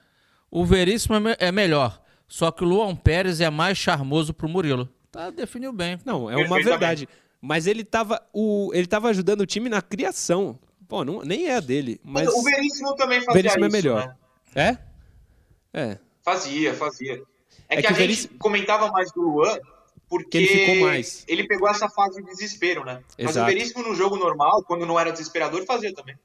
[0.50, 4.90] O Veríssimo é, é melhor, só que o Luan Pérez é mais charmoso pro Murilo.
[5.12, 6.00] Tá, definiu bem.
[6.06, 7.08] Não, é uma verdade.
[7.42, 10.58] Mas ele tava, o, ele tava ajudando o time na criação.
[10.88, 12.00] Pô, não, nem é a dele.
[12.04, 12.28] Mas...
[12.30, 14.18] O Veríssimo também fazia Veríssimo é isso, é melhor.
[14.56, 14.80] Né?
[15.74, 15.82] É?
[15.82, 15.98] É.
[16.22, 17.22] Fazia, fazia.
[17.68, 18.38] É, é que, que, a gente Veríssimo...
[18.38, 19.58] comentava mais do Luan
[20.12, 21.24] porque ele ficou mais.
[21.26, 23.02] Ele pegou essa fase de desespero, né?
[23.18, 23.24] Exato.
[23.24, 26.18] Mas o Veríssimo no jogo normal, quando não era desesperador, fazia também.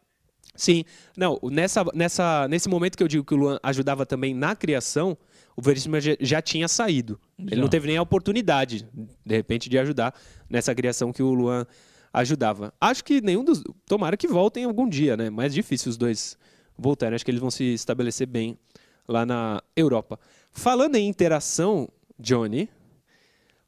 [0.57, 0.85] Sim,
[1.17, 5.17] não, nessa, nessa, nesse momento que eu digo que o Luan ajudava também na criação,
[5.55, 7.21] o Veríssimo já, já tinha saído.
[7.39, 7.47] Já.
[7.53, 8.89] Ele não teve nem a oportunidade,
[9.25, 10.13] de repente, de ajudar
[10.51, 11.65] nessa criação que o Luan
[12.13, 12.75] ajudava.
[12.81, 13.63] Acho que nenhum dos.
[13.87, 15.31] Tomara que voltem algum dia, né?
[15.31, 16.37] Mais difícil os dois
[16.77, 17.15] voltarem.
[17.15, 18.59] Acho que eles vão se estabelecer bem
[19.07, 20.19] lá na Europa.
[20.51, 22.69] Falando em interação, Johnny,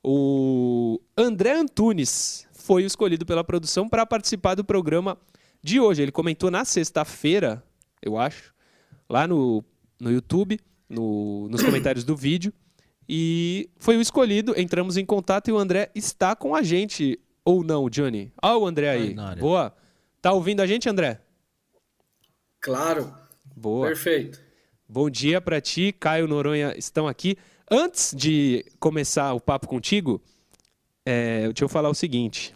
[0.03, 5.19] o André Antunes foi escolhido pela produção para participar do programa
[5.63, 6.03] de hoje.
[6.03, 7.63] Ele comentou na sexta-feira,
[8.03, 8.55] eu acho,
[9.09, 9.65] lá no,
[10.01, 12.53] no YouTube, no, nos comentários do vídeo.
[13.09, 17.19] E foi o escolhido, entramos em contato e o André está com a gente.
[17.45, 18.31] Ou não, Johnny?
[18.43, 19.17] Olha o André aí.
[19.41, 19.75] Boa.
[20.21, 21.19] Tá ouvindo a gente, André?
[22.61, 23.15] Claro.
[23.57, 23.87] Boa.
[23.87, 24.39] Perfeito.
[24.87, 27.37] Bom dia para ti, Caio Noronha estão aqui.
[27.71, 30.23] Antes de começar o papo contigo,
[31.05, 32.55] é, deixa eu falar o seguinte.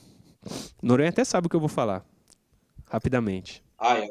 [0.82, 2.04] Noronha até sabe o que eu vou falar.
[2.86, 3.62] Rapidamente.
[3.78, 4.10] Ah, é.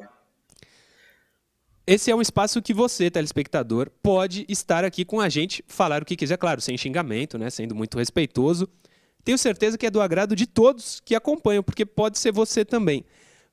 [1.87, 6.05] Esse é um espaço que você, telespectador, pode estar aqui com a gente, falar o
[6.05, 7.49] que quiser, claro, sem xingamento, né?
[7.49, 8.69] Sendo muito respeitoso.
[9.23, 13.03] Tenho certeza que é do agrado de todos que acompanham, porque pode ser você também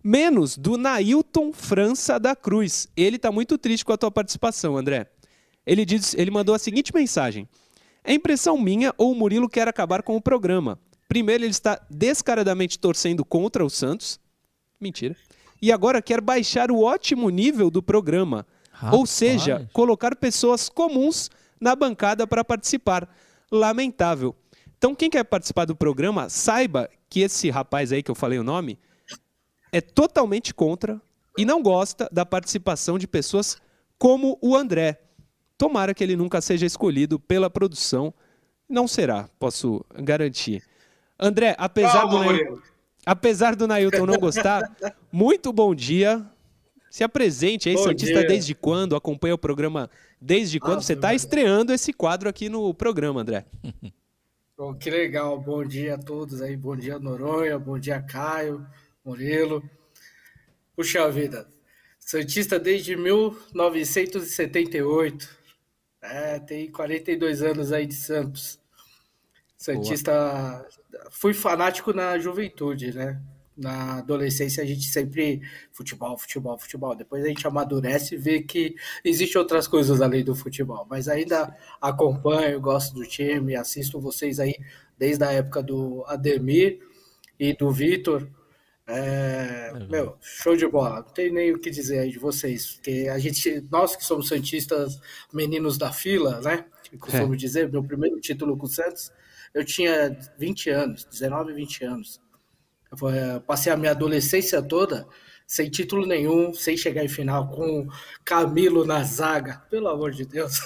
[0.05, 2.89] menos do Nailton França da Cruz.
[2.97, 5.11] Ele está muito triste com a tua participação, André.
[5.69, 7.47] Ele, diz, ele mandou a seguinte mensagem:
[8.03, 10.79] É impressão minha ou o Murilo quer acabar com o programa?
[11.07, 14.19] Primeiro, ele está descaradamente torcendo contra o Santos.
[14.81, 15.15] Mentira.
[15.61, 18.47] E agora quer baixar o ótimo nível do programa.
[18.71, 18.99] Rapaz.
[18.99, 23.07] Ou seja, colocar pessoas comuns na bancada para participar.
[23.53, 24.35] Lamentável.
[24.79, 28.45] Então, quem quer participar do programa, saiba que esse rapaz aí que eu falei o
[28.45, 28.79] nome,
[29.71, 31.01] é totalmente contra
[31.37, 33.61] e não gosta da participação de pessoas
[33.99, 35.01] como o André.
[35.59, 38.15] Tomara que ele nunca seja escolhido pela produção.
[38.69, 40.63] Não será, posso garantir.
[41.19, 42.59] André, apesar Calma, do Nailton,
[43.05, 44.71] apesar do Nailton não gostar,
[45.13, 46.25] muito bom dia.
[46.89, 48.29] Se apresente aí, bom Santista, dia.
[48.29, 48.97] desde quando?
[48.97, 49.91] Acompanha o programa
[50.21, 50.81] desde quando?
[50.81, 53.45] Você está estreando esse quadro aqui no programa, André.
[54.57, 55.41] Bom, que legal.
[55.41, 56.57] Bom dia a todos aí.
[56.57, 57.57] Bom dia, Noronha.
[57.61, 58.67] Bom dia, Caio.
[59.05, 59.63] Murilo.
[60.75, 61.47] Puxa vida,
[62.01, 65.38] Santista desde 1978.
[66.01, 68.59] É, tem 42 anos aí de Santos.
[69.57, 70.13] Santista.
[70.13, 71.11] Boa.
[71.11, 73.21] Fui fanático na juventude, né?
[73.57, 76.95] Na adolescência a gente sempre futebol, futebol, futebol.
[76.95, 80.87] Depois a gente amadurece e vê que existem outras coisas além do futebol.
[80.89, 84.55] Mas ainda acompanho, gosto do time, assisto vocês aí
[84.97, 86.81] desde a época do Ademir
[87.39, 88.29] e do Vitor.
[88.89, 91.03] É, é, meu, show de bola.
[91.03, 94.29] Não tem nem o que dizer aí de vocês, porque a gente, nós que somos
[94.29, 94.99] santistas,
[95.33, 96.65] meninos da fila, né?
[96.83, 97.37] Que costumo é.
[97.37, 99.13] dizer, meu primeiro título com o Santos,
[99.53, 102.21] eu tinha 20 anos, 19, 20 anos.
[102.91, 105.07] Eu é, passei a minha adolescência toda
[105.47, 107.89] sem título nenhum, sem chegar em final, com
[108.23, 110.61] Camilo na zaga, pelo amor de Deus.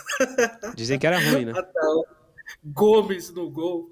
[0.74, 1.52] Dizem que era ruim, né?
[2.64, 3.90] Gomes no gol,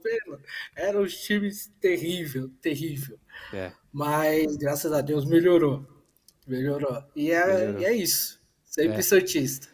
[0.77, 3.19] eram os times terrível, terrível.
[3.53, 3.73] É.
[3.93, 5.87] Mas graças a Deus melhorou.
[6.47, 7.03] Melhorou.
[7.15, 7.81] E é, melhorou.
[7.81, 8.41] E é isso.
[8.65, 9.03] Sempre é.
[9.03, 9.69] Santista.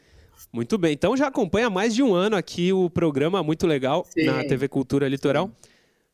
[0.52, 0.92] Muito bem.
[0.92, 4.24] Então já acompanha há mais de um ano aqui o programa muito legal Sim.
[4.24, 5.50] na TV Cultura Litoral.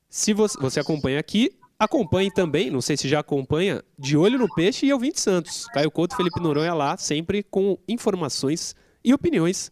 [0.08, 4.52] Se você, você acompanha aqui, acompanhe também, não sei se já acompanha, De Olho no
[4.54, 5.66] Peixe e Ouvinte Santos.
[5.68, 9.70] Caio Couto Felipe Noronha lá, sempre com informações e opiniões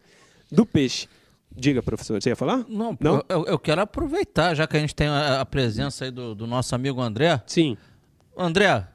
[0.50, 1.08] do peixe.
[1.54, 2.64] Diga, professor, você ia falar?
[2.68, 3.24] Não, Não?
[3.28, 6.46] Eu, eu quero aproveitar, já que a gente tem a, a presença aí do, do,
[6.46, 7.42] nosso amigo André.
[7.46, 7.76] Sim.
[8.36, 8.88] André, tá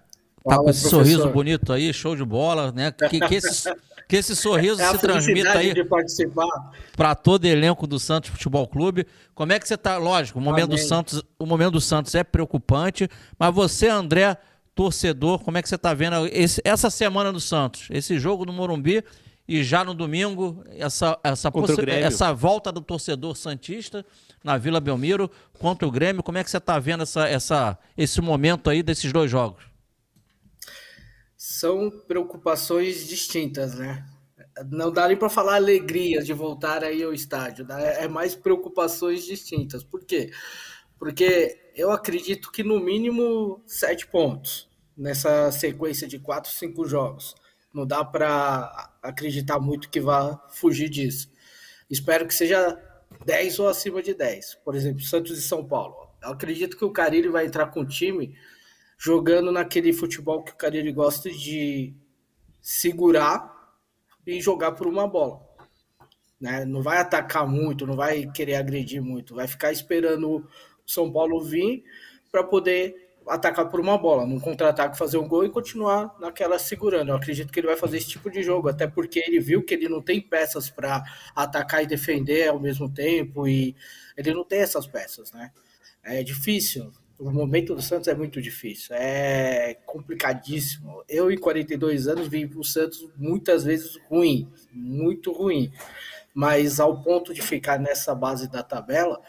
[0.43, 1.05] Fala, com esse professor.
[1.05, 2.91] sorriso bonito aí, show de bola, né?
[2.91, 3.73] Que, que, esse,
[4.07, 5.73] que esse sorriso é se transmita aí
[6.95, 9.05] para todo elenco do Santos Futebol Clube.
[9.33, 9.97] Como é que você está?
[9.97, 14.37] Lógico, o momento do Santos, o momento do Santos é preocupante, mas você, André,
[14.73, 18.53] torcedor, como é que você está vendo esse, essa semana do Santos, esse jogo do
[18.53, 19.03] Morumbi
[19.47, 21.51] e já no domingo, essa, essa,
[21.87, 24.05] essa volta do torcedor Santista
[24.43, 25.29] na Vila Belmiro
[25.59, 26.23] contra o Grêmio.
[26.23, 29.63] Como é que você está vendo essa, essa, esse momento aí desses dois jogos?
[31.37, 34.03] São preocupações distintas, né?
[34.71, 38.03] Não dá nem para falar alegria de voltar aí ao estádio, né?
[38.03, 39.83] é mais preocupações distintas.
[39.83, 40.31] Por quê?
[40.97, 47.35] Porque eu acredito que no mínimo sete pontos nessa sequência de quatro, cinco jogos.
[47.75, 51.29] Não dá para acreditar muito que vá fugir disso.
[51.89, 52.81] Espero que seja
[53.25, 54.55] 10 ou acima de 10.
[54.63, 55.93] Por exemplo, Santos e São Paulo.
[56.23, 58.33] Eu acredito que o Carilli vai entrar com o time
[58.97, 61.93] jogando naquele futebol que o Carilli gosta de
[62.61, 63.53] segurar
[64.25, 65.45] e jogar por uma bola.
[66.39, 66.63] Né?
[66.63, 70.47] Não vai atacar muito, não vai querer agredir muito, vai ficar esperando o
[70.85, 71.83] São Paulo vir
[72.31, 77.09] para poder atacar por uma bola, num contra-ataque fazer um gol e continuar naquela segurando.
[77.09, 79.73] Eu acredito que ele vai fazer esse tipo de jogo, até porque ele viu que
[79.73, 81.03] ele não tem peças para
[81.35, 83.75] atacar e defender ao mesmo tempo e
[84.15, 85.51] ele não tem essas peças, né?
[86.03, 86.91] É difícil.
[87.17, 91.01] O momento do Santos é muito difícil, é complicadíssimo.
[91.07, 95.71] Eu, em 42 anos, vi o Santos muitas vezes ruim, muito ruim.
[96.33, 99.21] Mas ao ponto de ficar nessa base da tabela,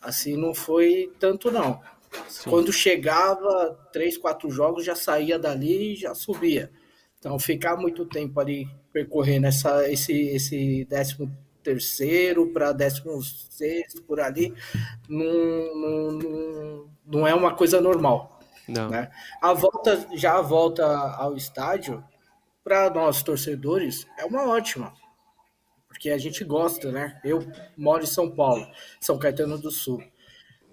[0.00, 1.80] assim, não foi tanto não.
[2.28, 2.50] Sim.
[2.50, 6.70] Quando chegava, três, quatro jogos, já saía dali e já subia.
[7.18, 11.30] Então, ficar muito tempo ali percorrendo essa, esse, esse décimo
[11.62, 14.52] terceiro para décimo sexto por ali
[15.08, 18.40] não, não, não é uma coisa normal.
[18.68, 18.88] Não.
[18.88, 19.10] Né?
[19.40, 22.02] A volta, já a volta ao estádio,
[22.64, 24.92] para nós torcedores, é uma ótima.
[25.88, 27.20] Porque a gente gosta, né?
[27.24, 27.46] Eu
[27.76, 28.66] moro em São Paulo,
[29.00, 30.02] São Caetano do Sul.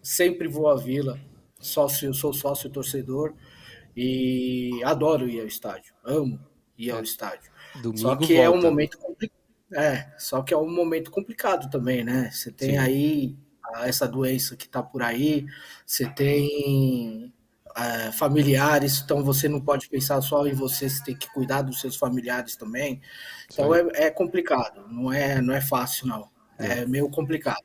[0.01, 1.19] Sempre vou à vila,
[1.59, 3.33] sócio, sou sócio torcedor
[3.95, 5.93] e adoro ir ao estádio.
[6.03, 6.39] Amo
[6.77, 7.03] ir ao é.
[7.03, 7.51] estádio.
[7.75, 8.41] Domingo só que volta.
[8.41, 9.39] é um momento complicado.
[9.71, 12.31] É, só que é um momento complicado também, né?
[12.31, 12.77] Você tem Sim.
[12.77, 13.37] aí
[13.81, 15.45] essa doença que tá por aí,
[15.85, 17.31] você tem
[17.77, 21.79] é, familiares, então você não pode pensar só em você, você tem que cuidar dos
[21.79, 22.99] seus familiares também.
[23.51, 26.29] Então é, é, complicado, não é, não é fácil, não.
[26.57, 27.63] É, é meio complicado.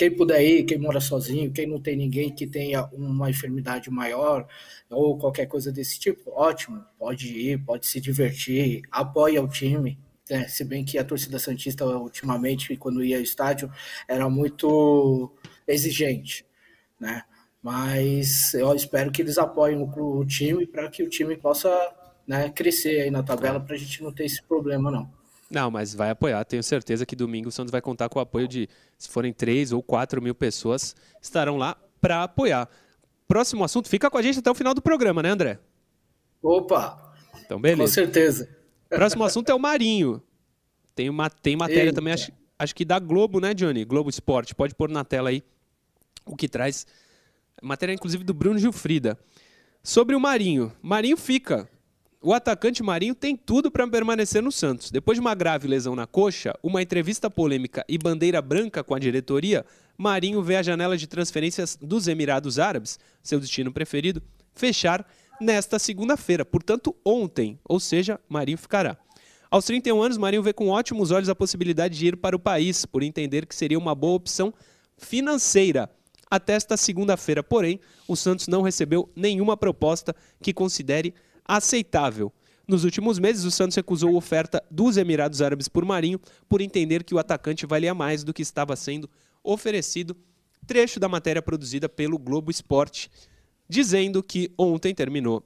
[0.00, 4.48] Quem puder ir, quem mora sozinho, quem não tem ninguém que tenha uma enfermidade maior
[4.88, 9.98] ou qualquer coisa desse tipo, ótimo, pode ir, pode se divertir, apoia o time.
[10.30, 10.48] Né?
[10.48, 13.70] Se bem que a torcida Santista, ultimamente, quando ia ao estádio,
[14.08, 15.30] era muito
[15.68, 16.46] exigente,
[16.98, 17.22] né?
[17.62, 21.68] Mas eu espero que eles apoiem o, o time para que o time possa
[22.26, 25.19] né, crescer aí na tabela para a gente não ter esse problema, não.
[25.50, 26.44] Não, mas vai apoiar.
[26.44, 29.72] Tenho certeza que domingo o Santos vai contar com o apoio de, se forem 3
[29.72, 32.68] ou 4 mil pessoas, estarão lá para apoiar.
[33.26, 35.58] Próximo assunto, fica com a gente até o final do programa, né, André?
[36.42, 37.12] Opa!
[37.44, 37.82] Então, beleza.
[37.82, 38.48] Com certeza.
[38.88, 40.22] Próximo assunto é o Marinho.
[40.94, 41.94] Tem, uma, tem matéria Eita.
[41.94, 43.84] também, acho, acho que da Globo, né, Johnny?
[43.84, 44.54] Globo Esporte.
[44.54, 45.42] Pode pôr na tela aí
[46.24, 46.86] o que traz
[47.62, 49.18] Matéria, inclusive, do Bruno Gilfrida.
[49.82, 50.72] Sobre o Marinho.
[50.82, 51.68] Marinho fica.
[52.22, 54.90] O atacante Marinho tem tudo para permanecer no Santos.
[54.90, 58.98] Depois de uma grave lesão na coxa, uma entrevista polêmica e bandeira branca com a
[58.98, 59.64] diretoria,
[59.96, 64.22] Marinho vê a janela de transferências dos Emirados Árabes, seu destino preferido,
[64.54, 65.08] fechar
[65.40, 68.98] nesta segunda-feira, portanto ontem, ou seja, Marinho ficará.
[69.50, 72.84] Aos 31 anos, Marinho vê com ótimos olhos a possibilidade de ir para o país,
[72.84, 74.52] por entender que seria uma boa opção
[74.98, 75.88] financeira
[76.30, 77.42] até esta segunda-feira.
[77.42, 81.14] Porém, o Santos não recebeu nenhuma proposta que considere
[81.56, 82.32] aceitável.
[82.66, 87.02] Nos últimos meses, o Santos recusou a oferta dos Emirados Árabes por Marinho por entender
[87.02, 89.10] que o atacante valia mais do que estava sendo
[89.42, 90.16] oferecido.
[90.64, 93.10] Trecho da matéria produzida pelo Globo Esporte,
[93.68, 95.44] dizendo que ontem terminou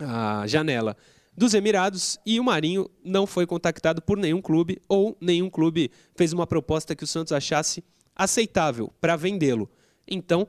[0.00, 0.96] a janela
[1.36, 6.32] dos Emirados e o Marinho não foi contactado por nenhum clube ou nenhum clube fez
[6.32, 7.84] uma proposta que o Santos achasse
[8.16, 9.70] aceitável para vendê-lo.
[10.08, 10.48] Então,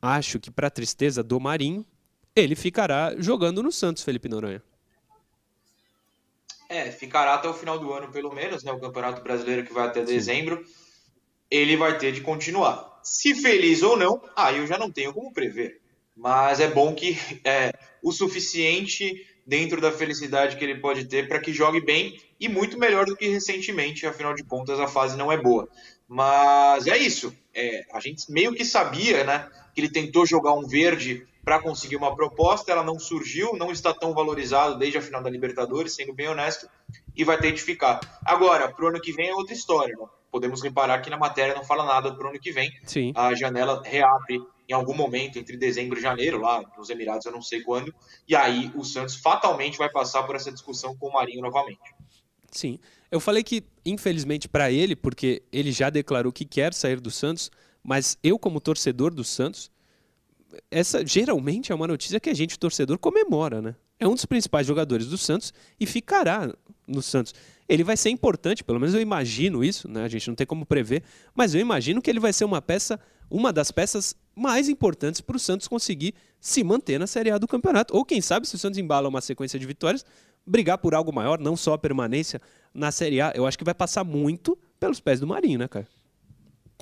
[0.00, 1.84] acho que para tristeza do Marinho,
[2.34, 4.62] ele ficará jogando no Santos, Felipe Noronha.
[6.68, 8.72] É, ficará até o final do ano, pelo menos, né?
[8.72, 10.06] O Campeonato Brasileiro que vai até Sim.
[10.06, 10.64] dezembro.
[11.50, 12.98] Ele vai ter de continuar.
[13.02, 15.82] Se feliz ou não, aí eu já não tenho como prever.
[16.16, 21.40] Mas é bom que é o suficiente dentro da felicidade que ele pode ter para
[21.40, 25.30] que jogue bem e muito melhor do que recentemente, afinal de contas a fase não
[25.30, 25.68] é boa.
[26.08, 27.36] Mas é isso.
[27.52, 31.96] É, a gente meio que sabia, né, que ele tentou jogar um verde para conseguir
[31.96, 36.12] uma proposta, ela não surgiu, não está tão valorizado desde a final da Libertadores, sendo
[36.12, 36.68] bem honesto,
[37.16, 38.00] e vai ter de ficar.
[38.24, 39.94] Agora, para o ano que vem é outra história.
[39.96, 40.06] Né?
[40.30, 42.72] Podemos reparar que na matéria não fala nada para o ano que vem.
[42.84, 43.12] Sim.
[43.14, 47.42] A janela reabre em algum momento entre dezembro e janeiro, lá nos Emirados, eu não
[47.42, 47.94] sei quando,
[48.26, 51.94] e aí o Santos fatalmente vai passar por essa discussão com o Marinho novamente.
[52.50, 52.78] Sim.
[53.10, 57.50] Eu falei que, infelizmente, para ele, porque ele já declarou que quer sair do Santos,
[57.82, 59.70] mas eu, como torcedor do Santos,
[60.70, 63.74] essa geralmente é uma notícia que a gente, torcedor, comemora, né?
[63.98, 66.52] É um dos principais jogadores do Santos e ficará
[66.86, 67.34] no Santos.
[67.68, 70.04] Ele vai ser importante, pelo menos eu imagino isso, né?
[70.04, 71.02] A gente não tem como prever,
[71.34, 72.98] mas eu imagino que ele vai ser uma peça,
[73.30, 77.46] uma das peças mais importantes para o Santos conseguir se manter na Série A do
[77.46, 77.96] campeonato.
[77.96, 80.04] Ou quem sabe, se o Santos embala uma sequência de vitórias,
[80.46, 82.40] brigar por algo maior, não só a permanência
[82.74, 83.32] na Série A.
[83.34, 85.86] Eu acho que vai passar muito pelos pés do Marinho, né, cara?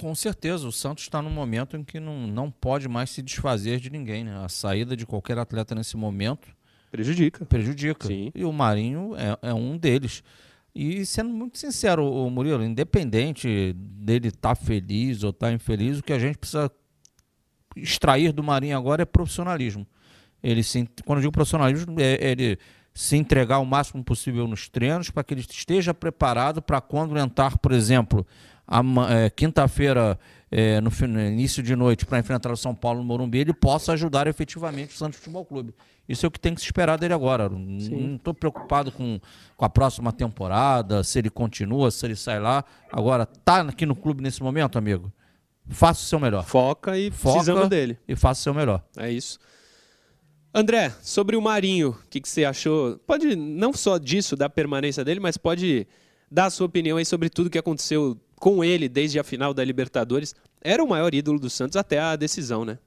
[0.00, 3.78] Com certeza, o Santos está num momento em que não, não pode mais se desfazer
[3.78, 4.24] de ninguém.
[4.24, 4.34] Né?
[4.42, 6.48] A saída de qualquer atleta nesse momento
[6.90, 7.44] prejudica.
[7.44, 8.06] Prejudica.
[8.06, 8.32] Sim.
[8.34, 10.24] E o Marinho é, é um deles.
[10.74, 15.98] E sendo muito sincero, o Murilo, independente dele estar tá feliz ou estar tá infeliz,
[15.98, 16.70] o que a gente precisa
[17.76, 19.86] extrair do Marinho agora é profissionalismo.
[20.42, 22.58] Ele se, quando eu digo profissionalismo, é, é ele
[22.94, 27.58] se entregar o máximo possível nos treinos para que ele esteja preparado para quando entrar,
[27.58, 28.26] por exemplo,
[29.08, 30.18] é, quinta-feira,
[30.50, 30.90] é, no,
[31.20, 34.98] início de noite, para enfrentar o São Paulo no Morumbi, ele possa ajudar efetivamente o
[34.98, 35.74] Santos Futebol Clube.
[36.08, 37.48] Isso é o que tem que se esperar dele agora.
[37.48, 38.08] Sim.
[38.08, 39.20] Não estou preocupado com,
[39.56, 42.64] com a próxima temporada, se ele continua, se ele sai lá.
[42.90, 45.12] Agora, tá aqui no clube nesse momento, amigo?
[45.68, 46.44] Faça o seu melhor.
[46.44, 47.96] Foca e Foca precisando dele.
[48.08, 48.82] E faça o seu melhor.
[48.96, 49.38] É isso.
[50.52, 52.98] André, sobre o Marinho, o que, que, você achou?
[53.06, 55.86] Pode não só disso, da permanência dele, mas pode
[56.28, 59.62] dar a sua opinião aí sobre tudo que aconteceu com ele desde a final da
[59.62, 60.34] Libertadores.
[60.60, 62.78] Era o maior ídolo do Santos até a decisão, né?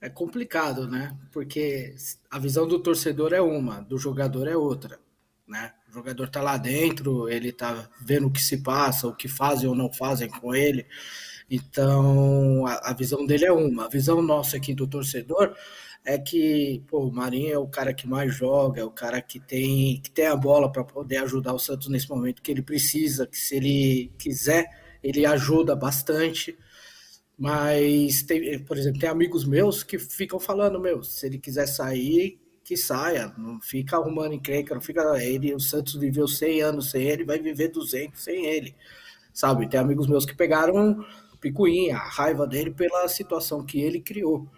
[0.00, 1.16] É complicado, né?
[1.32, 1.96] Porque
[2.30, 5.00] a visão do torcedor é uma, do jogador é outra,
[5.46, 5.72] né?
[5.88, 9.68] O jogador tá lá dentro, ele tá vendo o que se passa, o que fazem
[9.68, 10.86] ou não fazem com ele.
[11.50, 13.86] Então, a, a visão dele é uma.
[13.86, 15.56] A visão nossa aqui do torcedor
[16.08, 19.38] é que pô, o Marinho é o cara que mais joga, é o cara que
[19.38, 23.26] tem, que tem a bola para poder ajudar o Santos nesse momento que ele precisa,
[23.26, 24.66] que se ele quiser,
[25.02, 26.56] ele ajuda bastante.
[27.38, 32.40] Mas, tem, por exemplo, tem amigos meus que ficam falando, meu, se ele quiser sair,
[32.64, 37.02] que saia, não fica arrumando encrenca, não fica ele, o Santos viveu 100 anos sem
[37.02, 38.74] ele, vai viver 200 sem ele,
[39.32, 39.68] sabe?
[39.68, 41.04] Tem amigos meus que pegaram
[41.38, 44.48] picuinha, a raiva dele pela situação que ele criou.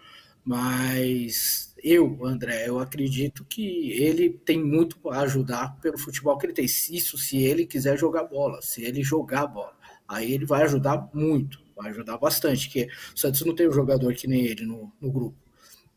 [0.43, 6.53] Mas eu, André, eu acredito que ele tem muito a ajudar pelo futebol que ele
[6.53, 6.65] tem.
[6.65, 9.75] Isso se ele quiser jogar bola, se ele jogar bola.
[10.07, 14.13] Aí ele vai ajudar muito, vai ajudar bastante, porque o Santos não tem um jogador
[14.13, 15.37] que nem ele no, no grupo.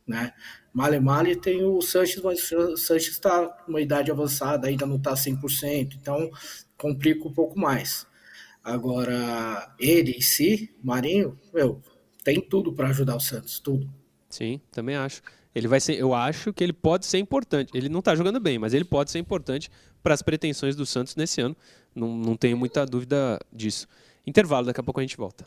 [0.07, 0.32] Né?
[0.72, 4.97] Male Male tem o Sanches, mas o Sanches está com uma idade avançada, ainda não
[4.97, 6.30] está 100%, então
[6.76, 8.07] complica um pouco mais.
[8.62, 11.82] Agora, ele em si, Marinho, meu,
[12.22, 13.90] tem tudo para ajudar o Santos, tudo.
[14.35, 15.22] Sim, também acho.
[15.55, 17.70] Ele vai ser, eu acho que ele pode ser importante.
[17.72, 19.70] Ele não está jogando bem, mas ele pode ser importante
[20.03, 21.57] para as pretensões do Santos nesse ano.
[21.95, 23.87] Não, não tenho muita dúvida disso.
[24.26, 25.47] Intervalo, daqui a pouco a gente volta.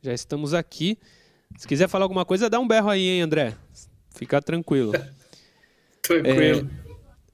[0.00, 0.98] Já estamos aqui.
[1.58, 3.54] Se quiser falar alguma coisa, dá um berro aí, hein, André?
[4.08, 4.92] Fica tranquilo.
[6.00, 6.70] tranquilo.
[6.80, 6.83] É,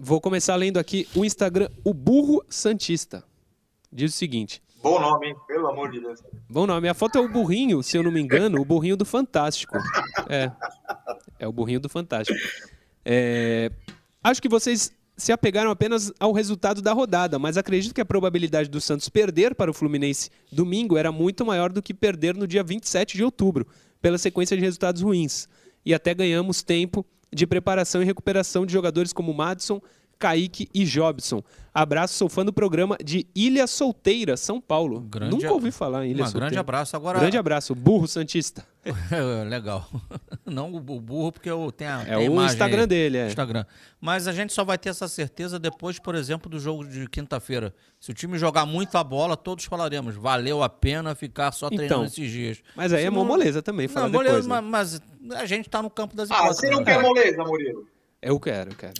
[0.03, 3.23] Vou começar lendo aqui o Instagram, o Burro Santista.
[3.93, 4.63] Diz o seguinte.
[4.83, 5.37] Bom nome, hein?
[5.47, 6.23] Pelo amor de Deus.
[6.49, 6.89] Bom nome.
[6.89, 9.77] A foto é o burrinho, se eu não me engano, o burrinho do Fantástico.
[10.27, 10.51] É.
[11.39, 12.39] É o burrinho do Fantástico.
[13.05, 13.71] É,
[14.25, 18.71] acho que vocês se apegaram apenas ao resultado da rodada, mas acredito que a probabilidade
[18.71, 22.63] do Santos perder para o Fluminense domingo era muito maior do que perder no dia
[22.63, 23.67] 27 de outubro,
[24.01, 25.47] pela sequência de resultados ruins.
[25.85, 29.81] E até ganhamos tempo de preparação e recuperação de jogadores como Madison,
[30.21, 31.43] Kaique e Jobson.
[31.73, 35.01] Abraço, sou fã do programa de Ilha Solteira, São Paulo.
[35.01, 36.47] Grande Nunca ouvi falar em Ilha Solteira.
[36.47, 36.97] Grande abraço.
[36.97, 37.21] Agora...
[37.21, 38.66] Grande abraço, burro Santista.
[39.49, 39.89] Legal.
[40.45, 42.87] Não o burro, porque eu tenho a, é tem o Instagram aí.
[42.87, 43.27] dele, é.
[43.29, 43.64] Instagram.
[44.01, 47.73] Mas a gente só vai ter essa certeza depois, por exemplo, do jogo de quinta-feira.
[48.01, 50.16] Se o time jogar muito a bola, todos falaremos.
[50.16, 52.62] Valeu a pena ficar só treinando então, esses dias.
[52.75, 53.25] Mas aí é não...
[53.25, 54.47] moleza também, fala não, depois.
[54.47, 54.68] Moleza, né?
[54.68, 55.01] mas,
[55.37, 56.59] a gente está no campo das ah, hipóteses.
[56.59, 56.85] Ah, você não né?
[56.85, 57.87] quer moleza, Murilo?
[58.21, 58.95] Eu quero, eu quero.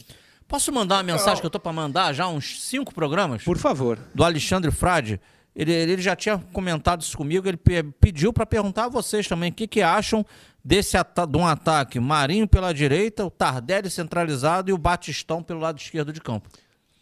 [0.51, 1.41] Posso mandar uma mensagem não.
[1.43, 3.45] que eu tô para mandar já uns cinco programas?
[3.45, 4.01] Por favor.
[4.13, 5.21] Do Alexandre Frade.
[5.55, 7.59] Ele, ele já tinha comentado isso comigo, ele
[8.01, 10.27] pediu para perguntar a vocês também o que, que acham
[10.65, 15.79] desse de um ataque Marinho pela direita, o Tardelli centralizado e o Batistão pelo lado
[15.79, 16.49] esquerdo de campo.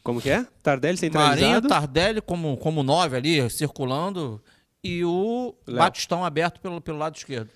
[0.02, 0.46] Como que é?
[0.62, 1.40] Tardelli centralizado?
[1.40, 4.42] Marinho, Tardelli como, como nove ali, circulando,
[4.84, 5.78] e o Léo.
[5.78, 7.48] Batistão aberto pelo, pelo lado esquerdo.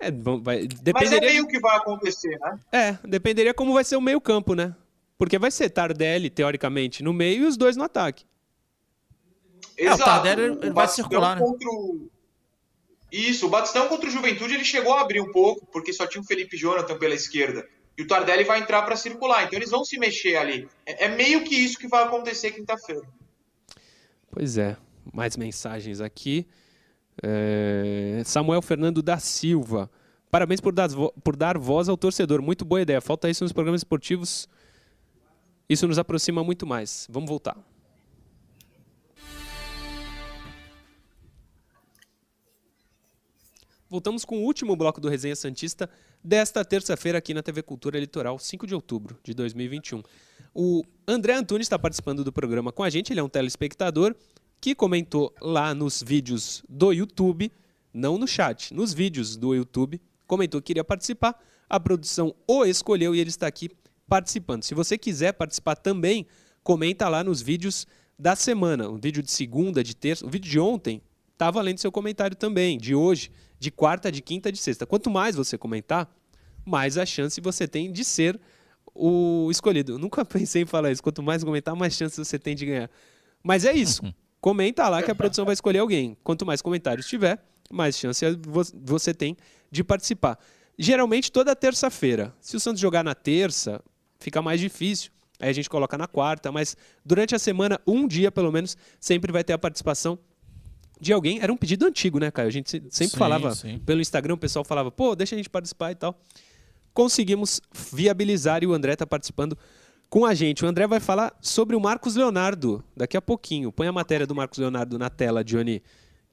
[0.00, 0.92] É, vai, dependeria...
[0.92, 2.58] Mas é meio que vai acontecer, né?
[2.72, 4.74] É, dependeria como vai ser o meio campo, né?
[5.18, 8.24] Porque vai ser Tardelli, teoricamente, no meio e os dois no ataque.
[9.76, 10.00] Exato.
[10.00, 11.42] É, o Tardelli ele vai circular, né?
[11.42, 12.08] O...
[13.10, 16.20] Isso, o Batistão contra o Juventude ele chegou a abrir um pouco, porque só tinha
[16.20, 17.66] o Felipe Jonathan pela esquerda.
[17.96, 19.44] E o Tardelli vai entrar para circular.
[19.44, 20.68] Então eles vão se mexer ali.
[20.84, 23.06] É, é meio que isso que vai acontecer quinta-feira.
[24.30, 24.76] Pois é.
[25.12, 26.46] Mais mensagens aqui.
[27.22, 28.20] É...
[28.24, 29.90] Samuel Fernando da Silva.
[30.30, 30.90] Parabéns por dar,
[31.24, 32.42] por dar voz ao torcedor.
[32.42, 33.00] Muito boa ideia.
[33.00, 34.46] Falta isso nos programas esportivos.
[35.68, 37.06] Isso nos aproxima muito mais.
[37.10, 37.56] Vamos voltar.
[43.88, 45.88] Voltamos com o último bloco do Resenha Santista
[46.22, 50.02] desta terça-feira aqui na TV Cultura Litoral, 5 de outubro de 2021.
[50.52, 54.14] O André Antunes está participando do programa com a gente, ele é um telespectador
[54.60, 57.52] que comentou lá nos vídeos do YouTube,
[57.94, 61.40] não no chat, nos vídeos do YouTube, comentou que iria participar.
[61.68, 63.70] A produção o escolheu e ele está aqui
[64.08, 64.62] participando.
[64.62, 66.26] Se você quiser participar também,
[66.62, 67.86] comenta lá nos vídeos
[68.18, 68.88] da semana.
[68.88, 71.02] O vídeo de segunda, de terça, o vídeo de ontem
[71.32, 74.86] está valendo seu comentário também, de hoje, de quarta, de quinta, de sexta.
[74.86, 76.10] Quanto mais você comentar,
[76.64, 78.40] mais a chance você tem de ser
[78.94, 79.92] o escolhido.
[79.92, 81.02] Eu nunca pensei em falar isso.
[81.02, 82.90] Quanto mais comentar, mais chance você tem de ganhar.
[83.42, 84.02] Mas é isso.
[84.40, 86.16] Comenta lá que a produção vai escolher alguém.
[86.22, 88.24] Quanto mais comentários tiver, mais chance
[88.74, 89.36] você tem
[89.70, 90.38] de participar.
[90.78, 92.34] Geralmente toda terça-feira.
[92.40, 93.82] Se o Santos jogar na terça,
[94.26, 95.12] fica mais difícil.
[95.38, 99.30] Aí a gente coloca na quarta, mas durante a semana, um dia pelo menos, sempre
[99.30, 100.18] vai ter a participação
[101.00, 101.38] de alguém.
[101.40, 102.48] Era um pedido antigo, né, Caio?
[102.48, 103.78] A gente sempre sim, falava sim.
[103.78, 106.18] pelo Instagram, o pessoal falava, pô, deixa a gente participar e tal.
[106.92, 107.60] Conseguimos
[107.92, 109.56] viabilizar e o André está participando
[110.10, 110.64] com a gente.
[110.64, 113.70] O André vai falar sobre o Marcos Leonardo daqui a pouquinho.
[113.70, 115.82] Põe a matéria do Marcos Leonardo na tela, Johnny,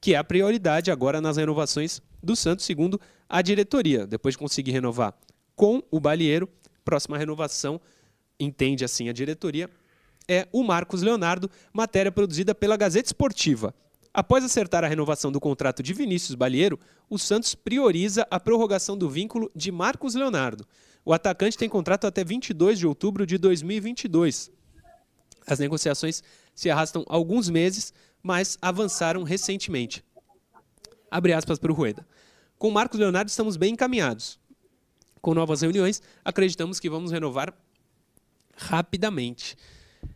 [0.00, 4.04] que é a prioridade agora nas renovações do Santos, segundo a diretoria.
[4.04, 5.14] Depois de conseguir renovar
[5.54, 6.48] com o Balieiro,
[6.84, 7.80] próxima renovação,
[8.38, 9.70] entende assim a diretoria,
[10.28, 13.74] é o Marcos Leonardo, matéria produzida pela Gazeta Esportiva.
[14.12, 16.78] Após acertar a renovação do contrato de Vinícius Balieiro,
[17.10, 20.64] o Santos prioriza a prorrogação do vínculo de Marcos Leonardo.
[21.04, 24.50] O atacante tem contrato até 22 de outubro de 2022.
[25.46, 26.22] As negociações
[26.54, 30.04] se arrastam alguns meses, mas avançaram recentemente.
[31.10, 32.06] Abre aspas para o Rueda.
[32.56, 34.38] Com Marcos Leonardo estamos bem encaminhados.
[35.24, 37.50] Com novas reuniões, acreditamos que vamos renovar
[38.58, 39.56] rapidamente,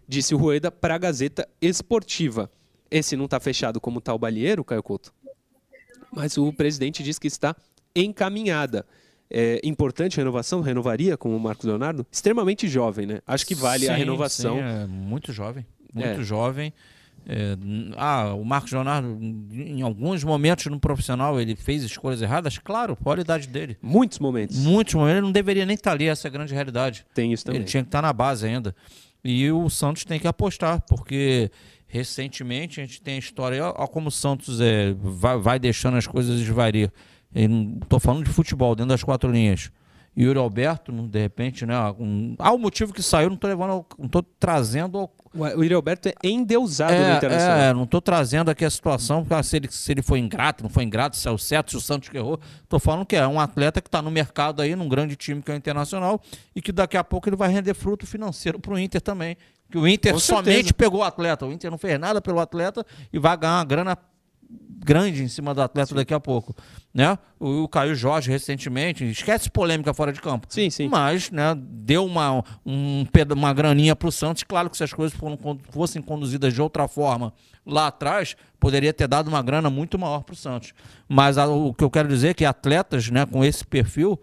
[0.06, 2.50] disse o Rueda para a Gazeta Esportiva.
[2.90, 5.14] Esse não está fechado como tal balieiro, Caio Couto,
[6.12, 7.56] mas o presidente diz que está
[7.96, 8.84] encaminhada.
[9.30, 12.06] É importante a renovação, renovaria com o Marcos Leonardo?
[12.12, 13.22] Extremamente jovem, né?
[13.26, 14.56] Acho que vale sim, a renovação.
[14.56, 16.22] Sim, é muito jovem, muito é.
[16.22, 16.70] jovem.
[17.30, 17.58] É,
[17.94, 19.18] ah, o Marcos Leonardo,
[19.52, 22.56] em alguns momentos no profissional, ele fez escolhas erradas?
[22.56, 23.76] Claro, qual a idade dele?
[23.82, 24.56] Muitos momentos.
[24.56, 25.16] Muitos momentos.
[25.18, 27.04] Ele não deveria nem estar ali, essa é a grande realidade.
[27.12, 27.60] Tem isso também.
[27.60, 28.74] Ele tinha que estar na base ainda.
[29.22, 31.50] E o Santos tem que apostar, porque
[31.86, 36.06] recentemente a gente tem a história, olha como o Santos é, vai, vai deixando as
[36.06, 36.90] coisas esvair.
[37.82, 39.70] Estou falando de futebol, dentro das quatro linhas.
[40.18, 41.74] Yuri Alberto, de repente, né?
[41.98, 45.08] Um, ah, o motivo que saiu, não estou levando, não estou trazendo.
[45.32, 47.58] O Yuri Alberto é endeusado é, no Internacional.
[47.58, 50.70] É, não estou trazendo aqui a situação, porque, se, ele, se ele foi ingrato, não
[50.70, 52.40] foi ingrato, se é o certo, se o Santos que errou.
[52.64, 55.52] Estou falando que é um atleta que está no mercado aí, num grande time que
[55.52, 56.20] é o Internacional,
[56.54, 59.36] e que daqui a pouco ele vai render fruto financeiro para o Inter também.
[59.70, 61.46] Que o Inter somente pegou o atleta.
[61.46, 63.98] O Inter não fez nada pelo atleta e vai ganhar uma grana
[64.50, 65.94] grande em cima do atleta sim.
[65.94, 66.54] daqui a pouco.
[66.94, 67.18] Né?
[67.38, 70.46] O, o Caio Jorge, recentemente, esquece polêmica fora de campo.
[70.48, 70.88] Sim, sim.
[70.88, 73.04] Mas né, deu uma, um,
[73.36, 74.42] uma graninha para o Santos.
[74.42, 75.38] Claro que se as coisas foram,
[75.70, 77.32] fossem conduzidas de outra forma
[77.66, 80.72] lá atrás, poderia ter dado uma grana muito maior para o Santos.
[81.06, 84.18] Mas a, o que eu quero dizer é que atletas né, com esse perfil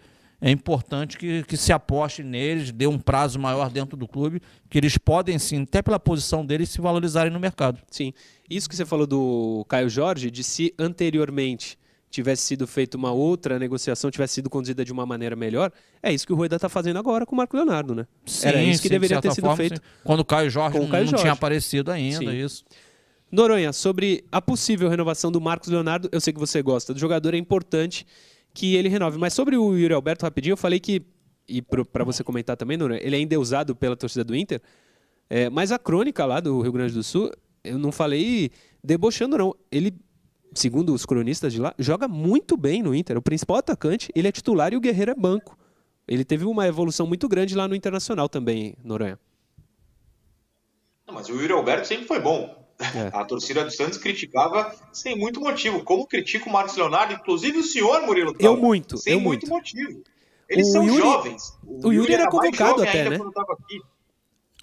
[0.46, 4.40] é importante que, que se aposte neles, dê um prazo maior dentro do clube,
[4.70, 7.80] que eles podem sim, até pela posição deles, se valorizarem no mercado.
[7.90, 8.14] Sim.
[8.48, 11.80] Isso que você falou do Caio Jorge, de se anteriormente
[12.12, 15.72] tivesse sido feita uma outra negociação, tivesse sido conduzida de uma maneira melhor,
[16.02, 18.06] é isso que o Rueda está fazendo agora com o Marco Leonardo, né?
[18.24, 19.78] Sim, Era isso que sim, deveria de ter sido forma, feito.
[19.78, 19.82] Sim.
[20.04, 21.24] Quando o Caio Jorge o Caio não, Jorge.
[21.24, 22.64] tinha aparecido ainda, isso.
[23.32, 27.34] Noronha, sobre a possível renovação do Marcos Leonardo, eu sei que você gosta do jogador,
[27.34, 28.06] é importante
[28.56, 29.20] que ele renove.
[29.20, 31.04] Mas sobre o Yuri Alberto, rapidinho, eu falei que,
[31.48, 34.62] e para você comentar também, Nora, ele é ainda usado pela torcida do Inter,
[35.30, 37.32] é, mas a crônica lá do Rio Grande do Sul,
[37.64, 38.52] eu não falei
[38.84, 39.56] debochando, não.
[39.72, 39.94] Ele,
[40.54, 43.18] segundo os cronistas de lá, joga muito bem no Inter.
[43.18, 45.58] O principal atacante, ele é titular e o Guerreiro é banco.
[46.08, 49.20] Ele teve uma evolução muito grande lá no Internacional também, Noronha.
[51.06, 52.65] Não, mas o Yuri Alberto sempre foi bom.
[52.80, 53.18] É.
[53.18, 55.84] A torcida do Santos criticava sem muito motivo.
[55.84, 58.98] Como critica o Marcos Leonardo, inclusive o senhor Murilo Eu muito.
[58.98, 60.04] Sem eu muito, motivo.
[60.50, 61.58] Eles o são Yuri, jovens.
[61.64, 63.20] O, o Yuri, Yuri, era, convocado até, né?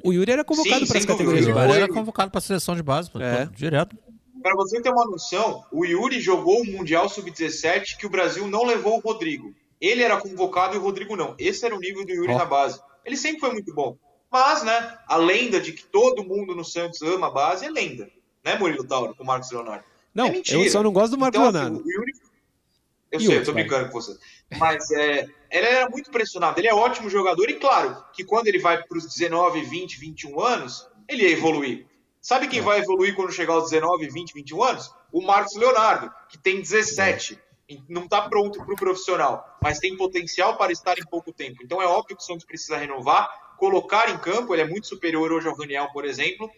[0.05, 1.73] O Yuri era convocado para as categorias de base.
[1.73, 3.47] Ele era convocado para a seleção de base, é.
[3.47, 3.97] direto.
[4.43, 8.65] Para você ter uma noção, o Yuri jogou o Mundial Sub-17 que o Brasil não
[8.65, 9.55] levou o Rodrigo.
[9.81, 11.35] Ele era convocado e o Rodrigo não.
[11.39, 12.39] Esse era o nível do Yuri oh.
[12.39, 12.81] na base.
[13.05, 13.97] Ele sempre foi muito bom.
[14.33, 18.11] Mas, né, a lenda de que todo mundo no Santos ama a base é lenda.
[18.43, 19.85] Né, Murilo Tauro, com o Marcos Leonardo?
[20.15, 21.89] Não, é eu só não gosto do Marcos então, assim, Leonardo.
[21.89, 22.13] Yuri...
[23.13, 24.19] Eu e sei, eu tô brincando com você.
[24.59, 26.59] Mas é, ele era muito pressionado.
[26.59, 30.41] Ele é ótimo jogador e, claro, que quando ele vai para os 19, 20, 21
[30.41, 31.87] anos, ele ia evoluir.
[32.19, 32.63] Sabe quem é.
[32.63, 34.91] vai evoluir quando chegar aos 19, 20, 21 anos?
[35.13, 37.39] O Marcos Leonardo, que tem 17.
[37.69, 37.77] É.
[37.87, 41.63] Não está pronto para o profissional, mas tem potencial para estar em pouco tempo.
[41.63, 43.31] Então é óbvio que o Santos precisa renovar
[43.63, 46.51] colocar em campo, ele é muito superior hoje ao Raniel, por exemplo,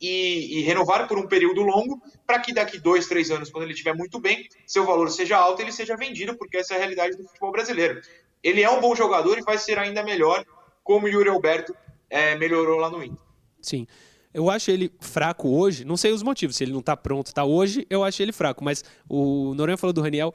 [0.00, 3.72] e, e renovar por um período longo, para que daqui dois, três anos, quando ele
[3.72, 7.16] estiver muito bem, seu valor seja alto ele seja vendido, porque essa é a realidade
[7.16, 8.00] do futebol brasileiro.
[8.44, 10.44] Ele é um bom jogador e vai ser ainda melhor,
[10.84, 11.74] como o Yuri Alberto
[12.08, 13.18] é, melhorou lá no Inter.
[13.60, 13.84] Sim.
[14.32, 17.44] Eu acho ele fraco hoje, não sei os motivos, se ele não está pronto, está
[17.44, 20.32] hoje, eu acho ele fraco, mas o Noronha falou do Raniel,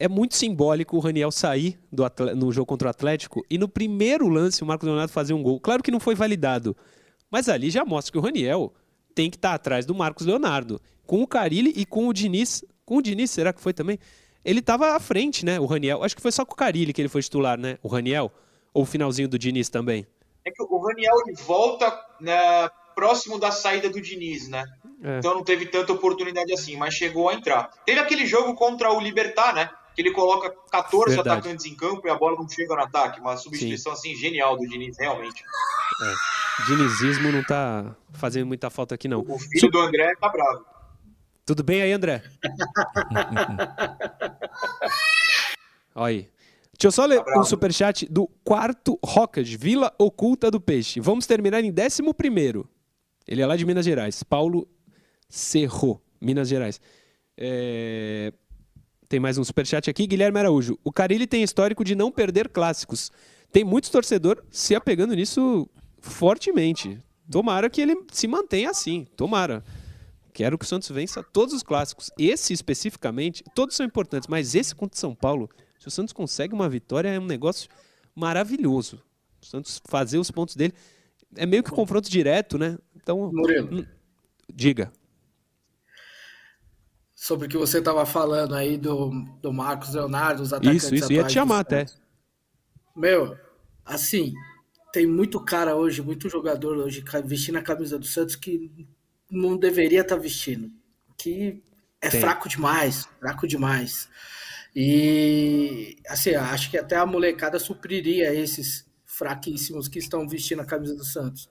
[0.00, 1.78] é muito simbólico o Raniel sair
[2.34, 5.60] no jogo contra o Atlético e no primeiro lance o Marcos Leonardo fazer um gol.
[5.60, 6.74] Claro que não foi validado,
[7.30, 8.72] mas ali já mostra que o Raniel
[9.14, 10.80] tem que estar tá atrás do Marcos Leonardo.
[11.06, 12.64] Com o Carilli e com o Diniz.
[12.86, 13.98] Com o Diniz, será que foi também?
[14.42, 15.60] Ele estava à frente, né?
[15.60, 16.02] O Raniel.
[16.02, 17.78] Acho que foi só com o Carilli que ele foi titular, né?
[17.82, 18.32] O Raniel.
[18.72, 20.06] Ou o finalzinho do Diniz também.
[20.46, 24.64] É que o Raniel ele volta né, próximo da saída do Diniz, né?
[25.02, 25.18] É.
[25.18, 27.70] Então não teve tanta oportunidade assim, mas chegou a entrar.
[27.84, 29.68] Teve aquele jogo contra o Libertar, né?
[29.94, 31.38] Que ele coloca 14 Verdade.
[31.38, 33.20] atacantes em campo e a bola não chega no ataque.
[33.20, 34.12] Uma substituição Sim.
[34.12, 35.44] assim genial do Diniz, realmente.
[36.02, 36.64] É.
[36.66, 39.20] Dinizismo não tá fazendo muita falta aqui, não.
[39.20, 39.68] O filho Su...
[39.68, 40.64] do André tá bravo.
[41.44, 42.22] Tudo bem aí, André?
[45.94, 46.30] Olha aí.
[46.80, 50.98] Deixa eu só ler tá um superchat do quarto Rockage, Vila Oculta do Peixe.
[50.98, 52.66] Vamos terminar em décimo primeiro.
[53.28, 54.22] Ele é lá de Minas Gerais.
[54.22, 54.66] Paulo
[55.28, 56.80] Cerro, Minas Gerais.
[57.36, 58.32] É...
[59.10, 60.06] Tem mais um superchat aqui.
[60.06, 60.78] Guilherme Araújo.
[60.84, 63.10] O Carilli tem histórico de não perder clássicos.
[63.50, 66.96] Tem muitos torcedores se apegando nisso fortemente.
[67.28, 69.04] Tomara que ele se mantenha assim.
[69.16, 69.64] Tomara.
[70.32, 72.08] Quero que o Santos vença todos os clássicos.
[72.16, 75.50] Esse especificamente, todos são importantes, mas esse contra o São Paulo,
[75.80, 77.68] se o Santos consegue uma vitória, é um negócio
[78.14, 79.02] maravilhoso.
[79.42, 80.72] O Santos fazer os pontos dele
[81.34, 82.78] é meio que confronto direto, né?
[82.94, 83.80] Então, Murilo.
[83.80, 83.84] Hum,
[84.54, 84.92] diga.
[87.20, 89.10] Sobre o que você estava falando aí do,
[89.42, 91.84] do Marcos Leonardo, os atacantes Isso, isso, ia te chamar até.
[92.96, 93.36] Meu,
[93.84, 94.32] assim,
[94.90, 98.72] tem muito cara hoje, muito jogador hoje vestindo a camisa do Santos que
[99.30, 100.70] não deveria estar tá vestindo.
[101.18, 101.62] Que
[102.00, 102.22] é Tem.
[102.22, 104.08] fraco demais, fraco demais.
[104.74, 110.96] E assim, acho que até a molecada supriria esses fraquíssimos que estão vestindo a camisa
[110.96, 111.50] do Santos.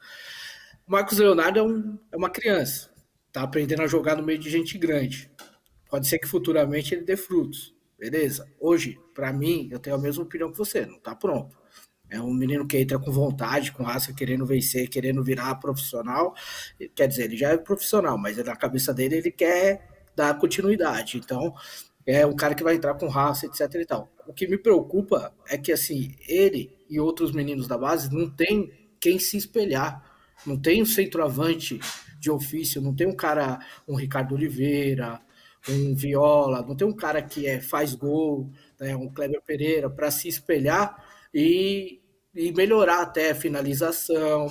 [0.88, 2.90] Marcos Leonardo é, um, é uma criança,
[3.32, 5.30] tá aprendendo a jogar no meio de gente grande.
[5.90, 8.48] Pode ser que futuramente ele dê frutos, beleza?
[8.60, 11.58] Hoje, para mim, eu tenho a mesma opinião que você, não tá pronto.
[12.10, 16.34] É um menino que entra com vontade, com raça, querendo vencer, querendo virar profissional.
[16.96, 21.18] Quer dizer, ele já é profissional, mas na cabeça dele ele quer dar continuidade.
[21.18, 21.54] Então,
[22.06, 24.12] é um cara que vai entrar com raça, etc e tal.
[24.28, 28.72] O que me preocupa é que, assim, ele e outros meninos da base não tem
[29.00, 30.04] quem se espelhar.
[30.46, 31.80] Não tem um centroavante
[32.20, 35.22] de ofício, não tem um cara, um Ricardo Oliveira,
[35.68, 38.49] um Viola, não tem um cara que é, faz gol,
[38.80, 41.03] né, um Kleber Pereira, para se espelhar
[41.34, 41.99] e,
[42.34, 44.47] e melhorar até finalização,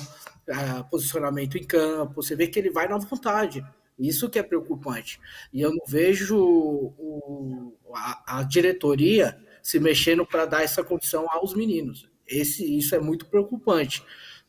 [0.90, 2.22] posicionamento em campo.
[2.22, 3.64] Você vê que ele vai na vontade.
[3.98, 5.20] Isso que é preocupante.
[5.52, 11.54] E eu não vejo o, a, a diretoria se mexendo para dar essa condição aos
[11.54, 12.08] meninos.
[12.26, 14.04] Esse, isso é muito preocupante,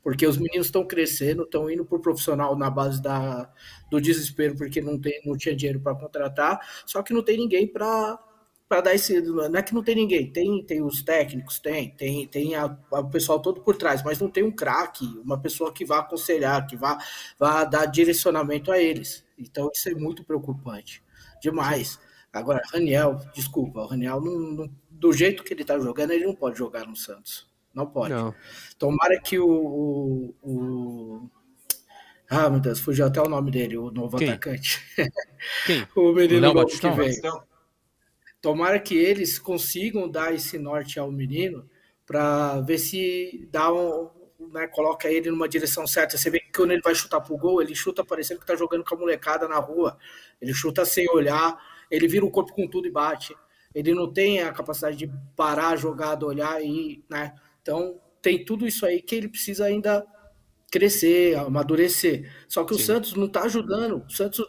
[0.10, 3.48] porque os meninos estão crescendo, estão indo para o profissional na base da,
[3.92, 7.68] do desespero, porque não, tem, não tinha dinheiro para contratar, só que não tem ninguém
[7.68, 8.18] para
[8.84, 9.22] dar esse.
[9.22, 13.00] Não é que não tem ninguém, tem, tem os técnicos, tem, tem, tem a, a,
[13.02, 16.66] o pessoal todo por trás, mas não tem um craque, uma pessoa que vá aconselhar,
[16.66, 16.98] que vá,
[17.38, 19.24] vá dar direcionamento a eles.
[19.38, 21.04] Então isso é muito preocupante.
[21.40, 22.00] Demais.
[22.34, 26.34] Agora, Raniel, desculpa, o Raniel, não, não, do jeito que ele tá jogando, ele não
[26.34, 27.49] pode jogar no Santos.
[27.74, 28.14] Não pode.
[28.14, 28.34] Não.
[28.78, 31.30] Tomara que o, o, o.
[32.30, 34.30] Ah, meu Deus, fugiu até o nome dele, o novo Quem?
[34.30, 34.82] atacante.
[35.66, 35.88] Quem?
[35.96, 37.44] o menino novo que veio.
[38.42, 41.70] Tomara que eles consigam dar esse norte ao menino
[42.06, 44.10] para ver se dá um,
[44.52, 46.18] né, coloca ele numa direção certa.
[46.18, 48.84] Você vê que quando ele vai chutar pro gol, ele chuta parecendo que tá jogando
[48.84, 49.98] com a molecada na rua.
[50.42, 51.58] Ele chuta sem olhar,
[51.92, 53.36] ele vira o corpo com tudo e bate.
[53.74, 57.34] Ele não tem a capacidade de parar a jogada, olhar e, né?
[57.70, 60.06] Então, tem tudo isso aí que ele precisa ainda
[60.72, 62.32] crescer, amadurecer.
[62.48, 62.82] Só que Sim.
[62.82, 64.04] o Santos não está ajudando.
[64.08, 64.44] O Santos,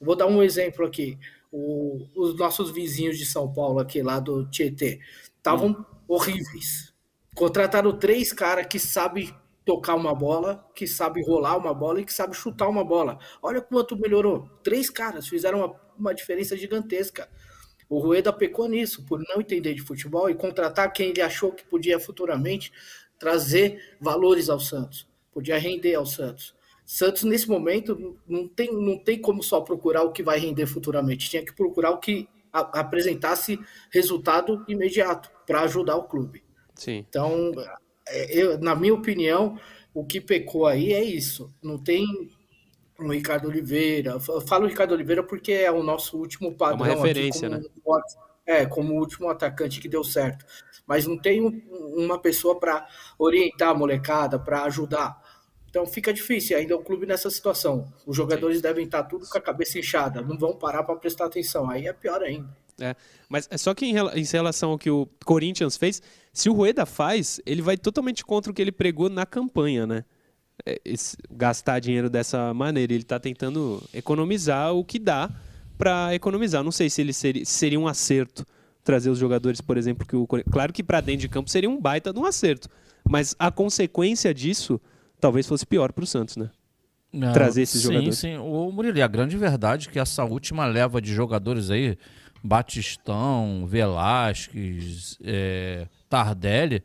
[0.00, 1.18] vou dar um exemplo aqui
[1.52, 5.00] o, os nossos vizinhos de São Paulo, aqui lá do Tietê,
[5.36, 5.84] estavam hum.
[6.08, 6.92] horríveis.
[7.34, 9.32] Contrataram três caras que sabem
[9.64, 13.18] tocar uma bola, que sabe rolar uma bola e que sabe chutar uma bola.
[13.42, 14.48] Olha quanto melhorou.
[14.62, 17.28] Três caras fizeram uma, uma diferença gigantesca.
[17.92, 21.62] O Rueda pecou nisso, por não entender de futebol e contratar quem ele achou que
[21.62, 22.72] podia futuramente
[23.18, 26.54] trazer valores ao Santos, podia render ao Santos.
[26.86, 31.28] Santos, nesse momento, não tem, não tem como só procurar o que vai render futuramente.
[31.28, 36.42] Tinha que procurar o que a, apresentasse resultado imediato para ajudar o clube.
[36.74, 37.04] Sim.
[37.06, 37.52] Então,
[38.08, 39.60] é, eu, na minha opinião,
[39.92, 41.52] o que pecou aí é isso.
[41.62, 42.06] Não tem
[42.98, 44.12] o Ricardo Oliveira.
[44.28, 46.86] Eu falo Ricardo Oliveira porque é o nosso último padrão.
[46.86, 47.60] É uma referência, como,
[47.96, 48.02] né?
[48.44, 50.44] É, como o último atacante que deu certo.
[50.86, 51.40] Mas não tem
[51.70, 52.86] uma pessoa para
[53.18, 55.20] orientar a molecada, para ajudar.
[55.68, 57.90] Então fica difícil ainda o clube nessa situação.
[58.06, 58.62] Os jogadores Sim.
[58.62, 61.70] devem estar tudo com a cabeça inchada, não vão parar para prestar atenção.
[61.70, 62.54] Aí é pior ainda.
[62.80, 62.96] É,
[63.28, 67.40] mas é só que em, relação ao que o Corinthians fez, se o Rueda faz,
[67.46, 70.04] ele vai totalmente contra o que ele pregou na campanha, né?
[70.64, 72.92] É, esse, gastar dinheiro dessa maneira.
[72.92, 75.30] Ele está tentando economizar o que dá
[75.76, 76.62] para economizar.
[76.62, 78.46] Não sei se ele seria, seria um acerto
[78.84, 81.80] trazer os jogadores, por exemplo, que o claro que para dentro de campo seria um
[81.80, 82.68] baita de um acerto,
[83.08, 84.80] mas a consequência disso
[85.20, 86.50] talvez fosse pior para o Santos, né?
[87.12, 88.18] Não, trazer esses sim, jogadores.
[88.18, 88.36] Sim, sim.
[88.38, 91.96] O Murilo, a grande verdade é que essa última leva de jogadores aí,
[92.42, 96.82] Batistão, Velasquez, é, Tardelli,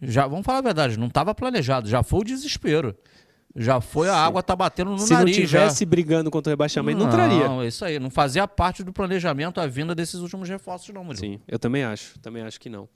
[0.00, 2.96] já, vamos falar a verdade, não estava planejado, já foi o desespero.
[3.54, 5.34] Já foi, a água tá batendo no Se nariz.
[5.34, 5.90] Se não tivesse já.
[5.90, 7.48] brigando contra o rebaixamento, não, não traria.
[7.48, 7.98] Não, isso aí.
[7.98, 11.20] Não fazia parte do planejamento a vinda desses últimos reforços, não, Murilo.
[11.20, 12.16] Sim, eu também acho.
[12.20, 12.88] Também acho que não.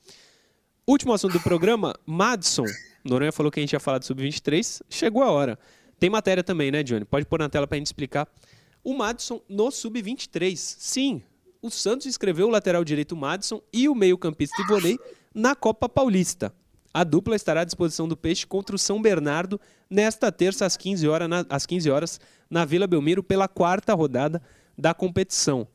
[0.87, 2.67] Último assunto do programa, Madison.
[3.05, 4.83] Noronha falou que a gente ia falar de Sub-23.
[4.89, 5.59] Chegou a hora.
[5.99, 7.05] Tem matéria também, né, Johnny?
[7.05, 8.29] Pode pôr na tela para a gente explicar.
[8.83, 10.57] O Madison no Sub-23.
[10.57, 11.23] Sim,
[11.61, 14.99] o Santos escreveu o lateral direito Madison e o meio-campista Ivonei
[15.35, 16.55] na Copa Paulista.
[16.95, 21.09] A dupla estará à disposição do Peixe contra o São Bernardo nesta terça às 15
[21.09, 24.41] horas na, às 15 horas, na Vila Belmiro pela quarta rodada
[24.79, 25.67] da competição.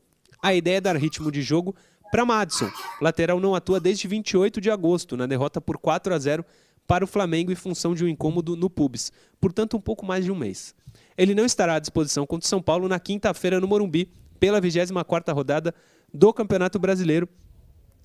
[0.42, 1.76] A ideia é dar ritmo de jogo
[2.10, 2.70] para Madison.
[3.02, 6.42] Lateral não atua desde 28 de agosto, na derrota por 4 a 0
[6.86, 10.32] para o Flamengo em função de um incômodo no pubis, portanto um pouco mais de
[10.32, 10.74] um mês.
[11.18, 14.10] Ele não estará à disposição contra o São Paulo na quinta-feira no Morumbi,
[14.40, 15.74] pela 24ª rodada
[16.12, 17.28] do Campeonato Brasileiro,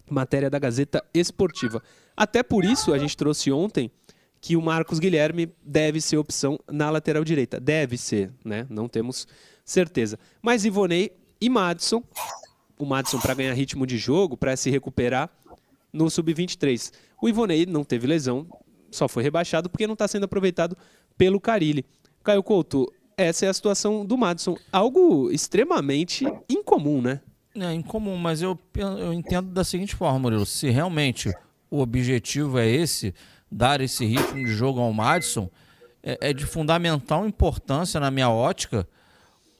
[0.10, 1.82] matéria da Gazeta Esportiva.
[2.16, 3.92] Até por isso, a gente trouxe ontem
[4.40, 7.60] que o Marcos Guilherme deve ser opção na lateral direita.
[7.60, 8.68] Deve ser, né?
[8.70, 9.28] Não temos
[9.64, 10.20] certeza.
[10.42, 12.04] Mas Ivonei e Madison,
[12.78, 15.30] o Madison para ganhar ritmo de jogo, para se recuperar
[15.92, 16.94] no sub-23.
[17.22, 18.48] O Ivonei não teve lesão,
[18.92, 20.78] só foi rebaixado porque não está sendo aproveitado
[21.18, 21.86] pelo Carilli.
[22.24, 24.56] Caio Couto, essa é a situação do Madison.
[24.72, 27.22] Algo extremamente incomum, né?
[27.58, 30.46] É incomum, mas eu, eu entendo da seguinte forma, Murilo.
[30.46, 31.34] Se realmente
[31.70, 33.14] o objetivo é esse,
[33.52, 35.50] dar esse ritmo de jogo ao Madison,
[36.04, 38.88] é, é de fundamental importância na minha ótica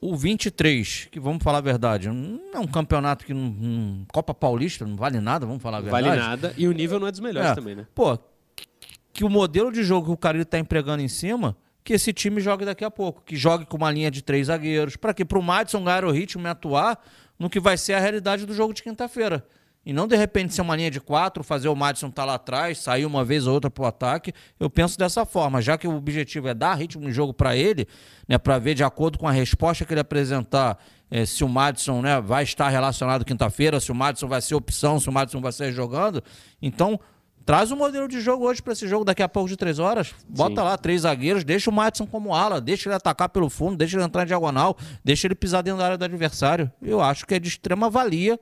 [0.00, 4.86] o 23, que vamos falar a verdade, não é um campeonato que não, Copa Paulista
[4.86, 6.08] não vale nada, vamos falar a verdade.
[6.08, 7.86] Vale nada e o nível não é dos melhores é, também, né?
[7.94, 8.16] Pô,
[8.54, 8.66] que,
[9.12, 12.40] que o modelo de jogo que o cara está empregando em cima, que esse time
[12.40, 15.38] jogue daqui a pouco, que jogue com uma linha de três zagueiros, para que para
[15.38, 17.02] o Madison ganhar o ritmo e atuar
[17.38, 19.46] no que vai ser a realidade do jogo de quinta-feira.
[19.86, 22.34] E não de repente ser uma linha de quatro, fazer o Madison estar tá lá
[22.34, 24.32] atrás, sair uma vez ou outra para o ataque.
[24.58, 27.86] Eu penso dessa forma, já que o objetivo é dar ritmo no jogo para ele,
[28.26, 30.76] né, para ver de acordo com a resposta que ele apresentar,
[31.08, 34.98] é, se o Madison né, vai estar relacionado quinta-feira, se o Madison vai ser opção,
[34.98, 36.20] se o Madison vai sair jogando.
[36.60, 36.98] Então,
[37.46, 40.12] traz o modelo de jogo hoje para esse jogo daqui a pouco de três horas.
[40.28, 40.66] Bota Sim.
[40.66, 44.04] lá três zagueiros, deixa o Madison como ala, deixa ele atacar pelo fundo, deixa ele
[44.04, 46.70] entrar em diagonal, deixa ele pisar dentro da área do adversário.
[46.82, 48.38] Eu acho que é de extrema valia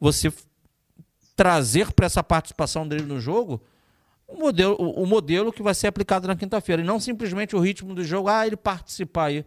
[0.00, 0.32] você
[1.36, 3.62] trazer para essa participação dele no jogo
[4.26, 6.82] o modelo, o, o modelo que vai ser aplicado na quinta-feira.
[6.82, 9.44] E não simplesmente o ritmo do jogo, ah, ele participar aí.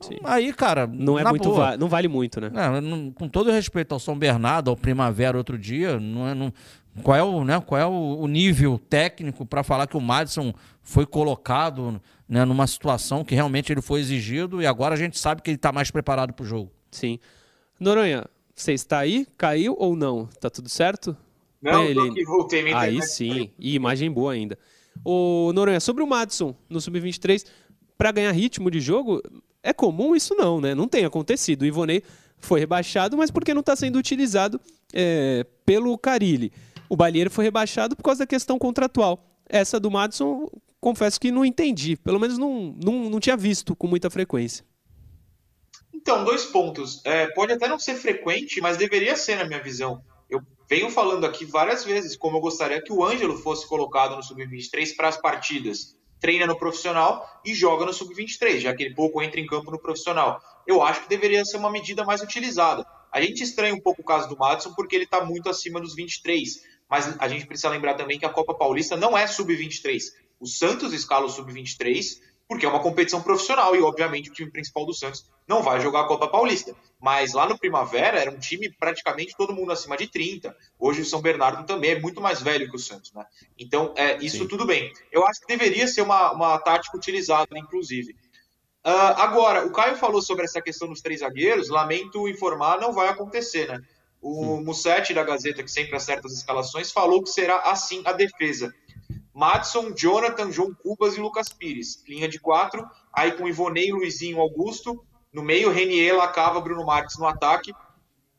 [0.00, 0.18] Sim.
[0.24, 2.50] Aí, cara, não é muito va não vale muito, né?
[2.50, 6.52] Não, não, com todo respeito ao São Bernardo, ao Primavera outro dia, não é, não,
[7.02, 10.52] qual é o, né, qual é o, o nível técnico para falar que o Madison
[10.82, 15.42] foi colocado né, numa situação que realmente ele foi exigido e agora a gente sabe
[15.42, 16.70] que ele está mais preparado para o jogo.
[16.90, 17.18] Sim.
[17.78, 18.24] Noronha,
[18.54, 19.26] você está aí?
[19.36, 20.26] Caiu ou não?
[20.40, 21.16] Tá tudo certo?
[21.60, 22.00] Não, ele...
[22.00, 24.58] aqui, voltei minha Aí sim, e imagem boa ainda.
[25.04, 27.44] O Noronha, sobre o Madison no Sub-23,
[27.98, 29.22] para ganhar ritmo de jogo,
[29.62, 30.74] é comum isso não, né?
[30.74, 31.62] Não tem acontecido.
[31.62, 32.02] O Ivonei
[32.38, 34.60] foi rebaixado, mas porque não está sendo utilizado
[34.92, 36.52] é, pelo Carilli.
[36.88, 39.22] O Balheiro foi rebaixado por causa da questão contratual.
[39.48, 40.48] Essa do Madison,
[40.80, 41.96] confesso que não entendi.
[41.96, 44.64] Pelo menos não, não, não tinha visto com muita frequência.
[45.92, 47.00] Então, dois pontos.
[47.04, 50.02] É, pode até não ser frequente, mas deveria ser, na minha visão.
[50.28, 54.22] Eu venho falando aqui várias vezes como eu gostaria que o Ângelo fosse colocado no
[54.22, 55.96] Sub-23 para as partidas.
[56.20, 59.78] Treina no profissional e joga no Sub-23, já que ele pouco entra em campo no
[59.78, 60.40] profissional.
[60.66, 62.86] Eu acho que deveria ser uma medida mais utilizada.
[63.12, 65.94] A gente estranha um pouco o caso do Madison porque ele está muito acima dos
[65.94, 66.62] 23.
[66.88, 70.02] Mas a gente precisa lembrar também que a Copa Paulista não é Sub-23.
[70.38, 74.86] O Santos escala o Sub-23 porque é uma competição profissional e, obviamente, o time principal
[74.86, 76.74] do Santos não vai jogar a Copa Paulista.
[77.00, 80.56] Mas lá no Primavera era um time praticamente todo mundo acima de 30.
[80.78, 83.26] Hoje o São Bernardo também é muito mais velho que o Santos, né?
[83.58, 84.48] Então, é, isso Sim.
[84.48, 84.92] tudo bem.
[85.10, 88.12] Eu acho que deveria ser uma, uma tática utilizada, inclusive.
[88.84, 91.68] Uh, agora, o Caio falou sobre essa questão dos três zagueiros.
[91.68, 93.80] Lamento informar, não vai acontecer, né?
[94.20, 98.74] O Mussetti da Gazeta, que sempre acerta as escalações, falou que será assim a defesa.
[99.32, 102.02] Madison, Jonathan, João Cubas e Lucas Pires.
[102.08, 105.04] Linha de quatro, aí com Ivonei, Luizinho, Augusto.
[105.30, 107.72] No meio, Renier, Lacava, Bruno Marques no ataque.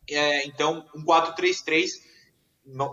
[0.09, 2.01] É, então, um 4-3-3,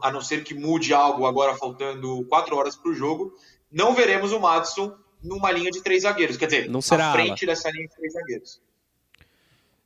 [0.03, 3.33] a não ser que mude algo agora, faltando quatro horas para o jogo.
[3.73, 6.37] Não veremos o Madison numa linha de três zagueiros.
[6.37, 7.55] Quer dizer, não será à frente ala.
[7.55, 8.61] dessa linha de três zagueiros.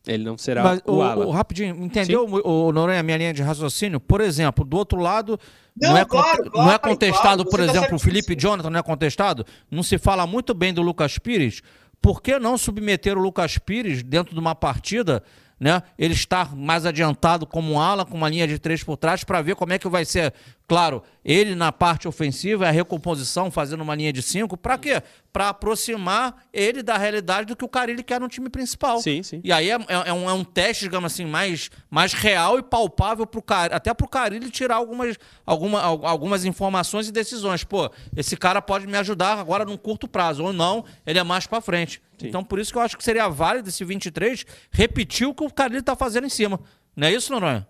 [0.09, 1.27] Ele não será Mas, o, o, ala.
[1.27, 4.01] O, rapidinho, entendeu, o, Noronha, a minha linha de raciocínio?
[4.01, 5.39] Por exemplo, do outro lado,
[5.77, 8.71] não, não é, claro, claro, não é contestado, claro, por tá exemplo, o Felipe Jonathan
[8.71, 9.45] não é contestado?
[9.71, 11.61] Não se fala muito bem do Lucas Pires,
[12.01, 15.23] por que não submeter o Lucas Pires dentro de uma partida
[15.59, 15.83] né?
[15.99, 19.43] Ele estar mais adiantado como um ala, com uma linha de três por trás, para
[19.43, 20.33] ver como é que vai ser.
[20.69, 25.03] Claro, ele na parte ofensiva, a recomposição, fazendo uma linha de cinco, para quê?
[25.33, 29.01] Para aproximar ele da realidade do que o Carilli quer no time principal.
[29.01, 29.41] Sim, sim.
[29.43, 32.62] E aí é, é, é um, é um, teste, digamos assim, mais, mais real e
[32.62, 33.73] palpável pro Car...
[33.73, 35.16] até para o Carilli tirar algumas,
[35.47, 37.64] alguma, algumas informações e decisões.
[37.64, 41.47] Pô, esse cara pode me ajudar agora num curto prazo, ou não, ele é mais
[41.47, 42.03] para frente.
[42.19, 42.29] Sim.
[42.29, 45.51] Então, por isso que eu acho que seria válido esse 23 repetir o que o
[45.51, 46.61] Carlinhos está fazendo em cima.
[46.95, 47.66] Não é isso, Noronha?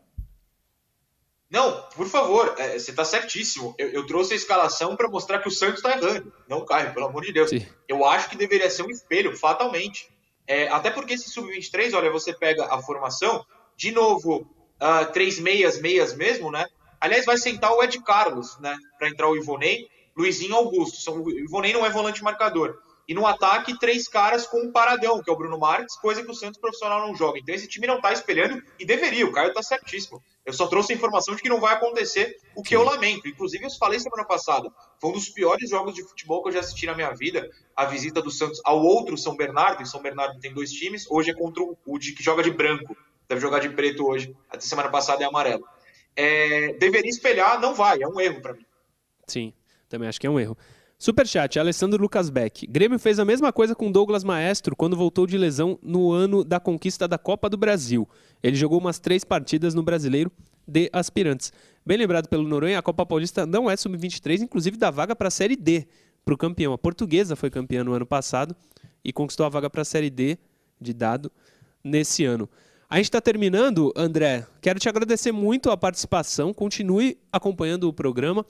[1.50, 3.74] Não, por favor, é, você está certíssimo.
[3.78, 6.32] Eu, eu, trouxe a escalação para mostrar que o Santos está errando.
[6.46, 7.48] Não, Caio, pelo amor de Deus.
[7.48, 7.66] Sim.
[7.88, 10.10] Eu acho que deveria ser um espelho, fatalmente.
[10.46, 13.44] É, até porque esse sub-23, olha, você pega a formação,
[13.76, 14.46] de novo,
[14.80, 16.66] uh, três meias, meias mesmo, né?
[17.00, 18.76] Aliás, vai sentar o Ed Carlos, né?
[18.98, 21.12] Para entrar o Ivonei, Luizinho Augusto.
[21.12, 22.78] O Ivonei não é volante marcador.
[23.06, 26.30] E no ataque, três caras com um paradão, que é o Bruno Marques, coisa que
[26.30, 27.38] o Santos profissional não joga.
[27.38, 30.22] Então esse time não está espelhando e deveria, o Caio está certíssimo.
[30.48, 33.28] Eu só trouxe a informação de que não vai acontecer, o que eu lamento.
[33.28, 36.60] Inclusive, eu falei semana passada, foi um dos piores jogos de futebol que eu já
[36.60, 40.40] assisti na minha vida, a visita do Santos ao outro São Bernardo, e São Bernardo
[40.40, 42.96] tem dois times, hoje é contra o de, que joga de branco,
[43.28, 45.68] deve jogar de preto hoje, até semana passada é amarelo.
[46.16, 48.64] É, deveria espelhar, não vai, é um erro para mim.
[49.26, 49.52] Sim,
[49.86, 50.56] também acho que é um erro.
[51.00, 52.66] Superchat, Alessandro Lucas Beck.
[52.66, 56.58] Grêmio fez a mesma coisa com Douglas Maestro quando voltou de lesão no ano da
[56.58, 58.08] conquista da Copa do Brasil.
[58.42, 60.28] Ele jogou umas três partidas no Brasileiro
[60.66, 61.52] de Aspirantes.
[61.86, 65.30] Bem lembrado pelo Noronha, a Copa Paulista não é sub-23, inclusive dá vaga para a
[65.30, 65.86] Série D
[66.24, 66.72] para o campeão.
[66.72, 68.56] A portuguesa foi campeã no ano passado
[69.04, 70.36] e conquistou a vaga para a Série D
[70.80, 71.30] de dado
[71.82, 72.50] nesse ano.
[72.90, 74.44] A gente está terminando, André.
[74.60, 76.52] Quero te agradecer muito a participação.
[76.52, 78.44] Continue acompanhando o programa.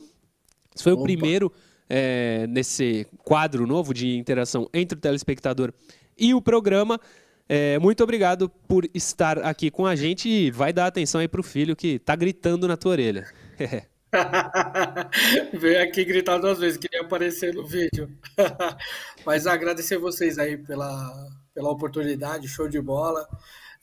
[0.74, 1.02] Esse foi Opa.
[1.02, 1.52] o primeiro
[1.88, 5.72] é, nesse quadro novo de interação entre o telespectador
[6.16, 7.00] e o programa.
[7.48, 11.42] É, muito obrigado por estar aqui com a gente e vai dar atenção aí pro
[11.42, 13.26] filho que está gritando na tua orelha.
[15.52, 18.10] Veio aqui gritar duas vezes, queria aparecer no vídeo.
[19.24, 23.26] Mas agradecer vocês aí pela, pela oportunidade, show de bola.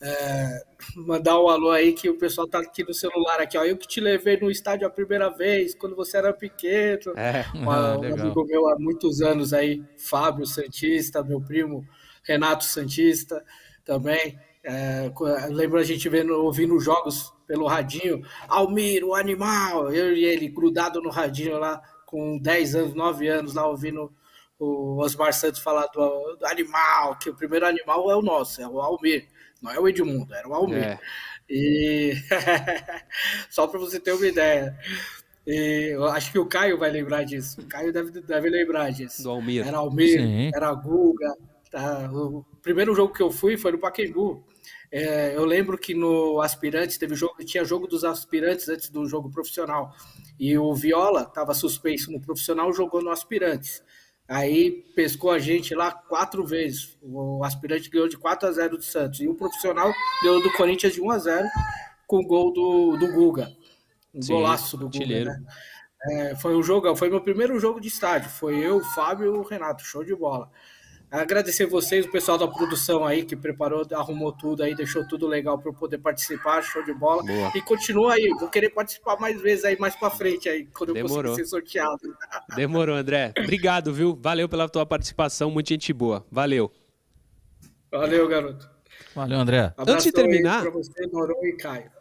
[0.01, 0.63] É,
[0.95, 3.63] mandar um alô aí que o pessoal tá aqui no celular aqui, ó.
[3.63, 7.13] Eu que te levei no estádio a primeira vez, quando você era pequeno.
[7.15, 11.87] É, um, um amigo meu há muitos anos aí, Fábio Santista, meu primo
[12.23, 13.43] Renato Santista
[13.83, 14.37] também.
[14.63, 15.11] É,
[15.49, 20.99] lembro a gente vendo, ouvindo jogos pelo radinho, Almir, o animal, eu e ele grudado
[20.99, 24.11] no radinho lá, com 10 anos, 9 anos, lá ouvindo
[24.57, 28.67] o Osmar Santos falar do, do animal, que o primeiro animal é o nosso, é
[28.67, 29.27] o Almir.
[29.61, 30.83] Não é o Edmundo, era o Almir.
[30.83, 30.99] É.
[31.49, 32.13] E
[33.49, 34.77] só para você ter uma ideia.
[35.45, 37.61] E eu acho que o Caio vai lembrar disso.
[37.61, 39.23] O Caio deve, deve lembrar disso.
[39.23, 39.67] Do Almir.
[39.67, 40.51] Era Almir, Sim.
[40.53, 41.33] era Guga.
[41.69, 42.09] Tá?
[42.11, 44.43] O primeiro jogo que eu fui foi no Pacaembu.
[44.91, 49.29] É, eu lembro que no Aspirantes teve jogo, tinha jogo dos aspirantes antes do jogo
[49.29, 49.93] profissional.
[50.39, 53.83] E o Viola estava suspenso no profissional, jogou no Aspirantes.
[54.27, 56.97] Aí pescou a gente lá quatro vezes.
[57.01, 59.19] O aspirante ganhou de 4 a 0 do Santos.
[59.19, 61.47] E o profissional ganhou do Corinthians de 1 a 0
[62.07, 63.51] com o gol do, do Guga.
[64.13, 65.43] Um Sim, golaço do Guga, né?
[66.07, 68.29] É, foi um jogo, foi meu primeiro jogo de estádio.
[68.29, 69.83] Foi eu, o Fábio e o Renato.
[69.83, 70.49] Show de bola.
[71.11, 75.57] Agradecer vocês, o pessoal da produção aí que preparou, arrumou tudo aí, deixou tudo legal
[75.57, 77.23] para eu poder participar, show de bola.
[77.23, 77.51] Boa.
[77.55, 81.17] E continua aí, vou querer participar mais vezes aí, mais para frente aí, quando Demorou.
[81.17, 81.99] eu conseguir ser sorteado.
[82.55, 83.33] Demorou, André.
[83.37, 84.17] Obrigado, viu?
[84.19, 86.25] Valeu pela tua participação, muito gente boa.
[86.31, 86.71] Valeu.
[87.91, 88.69] Valeu, garoto.
[89.13, 89.73] Valeu, André.
[89.77, 90.61] Abraço Antes de terminar.
[90.63, 91.91] Para você, Noronha e Caio.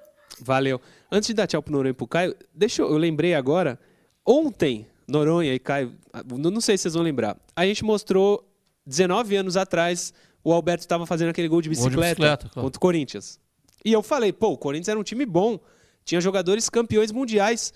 [0.41, 0.81] Valeu.
[1.11, 3.79] Antes de dar tchau pro Noronha e pro Caio, deixa eu, eu lembrei agora,
[4.27, 5.95] ontem, Noronha e Caio,
[6.27, 8.45] não sei se vocês vão lembrar, a gente mostrou
[8.87, 10.13] 19 anos atrás,
[10.43, 12.67] o Alberto estava fazendo aquele gol de bicicleta, gol de bicicleta claro.
[12.67, 13.41] contra o Corinthians.
[13.85, 15.59] E eu falei, pô, o Corinthians era um time bom,
[16.05, 17.73] tinha jogadores campeões mundiais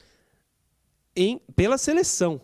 [1.15, 2.41] em, pela seleção.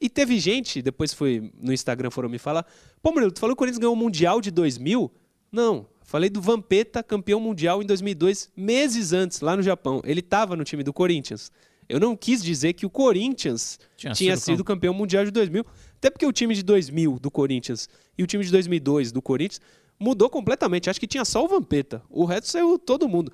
[0.00, 2.66] E teve gente, depois foi no Instagram, foram me falar,
[3.00, 5.10] pô, Murilo, tu falou que o Corinthians ganhou o Mundial de 2000?
[5.50, 10.02] Não, falei do Vampeta, campeão mundial em 2002, meses antes, lá no Japão.
[10.04, 11.52] Ele estava no time do Corinthians.
[11.88, 15.64] Eu não quis dizer que o Corinthians tinha, tinha sido, sido campeão mundial de 2000,
[15.96, 19.60] até porque o time de 2000 do Corinthians e o time de 2002 do Corinthians
[19.98, 20.90] mudou completamente.
[20.90, 22.02] Acho que tinha só o Vampeta.
[22.08, 23.32] O resto saiu todo mundo.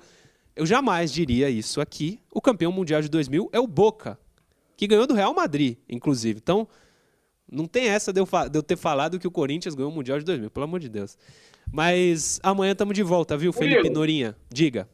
[0.55, 2.19] Eu jamais diria isso aqui.
[2.31, 4.19] O campeão mundial de 2000 é o Boca,
[4.75, 6.39] que ganhou do Real Madrid, inclusive.
[6.41, 6.67] Então,
[7.51, 10.19] não tem essa de eu, de eu ter falado que o Corinthians ganhou o mundial
[10.19, 11.17] de 2000, pelo amor de Deus.
[11.71, 14.35] Mas amanhã estamos de volta, viu, Felipe Norinha?
[14.51, 14.89] Diga.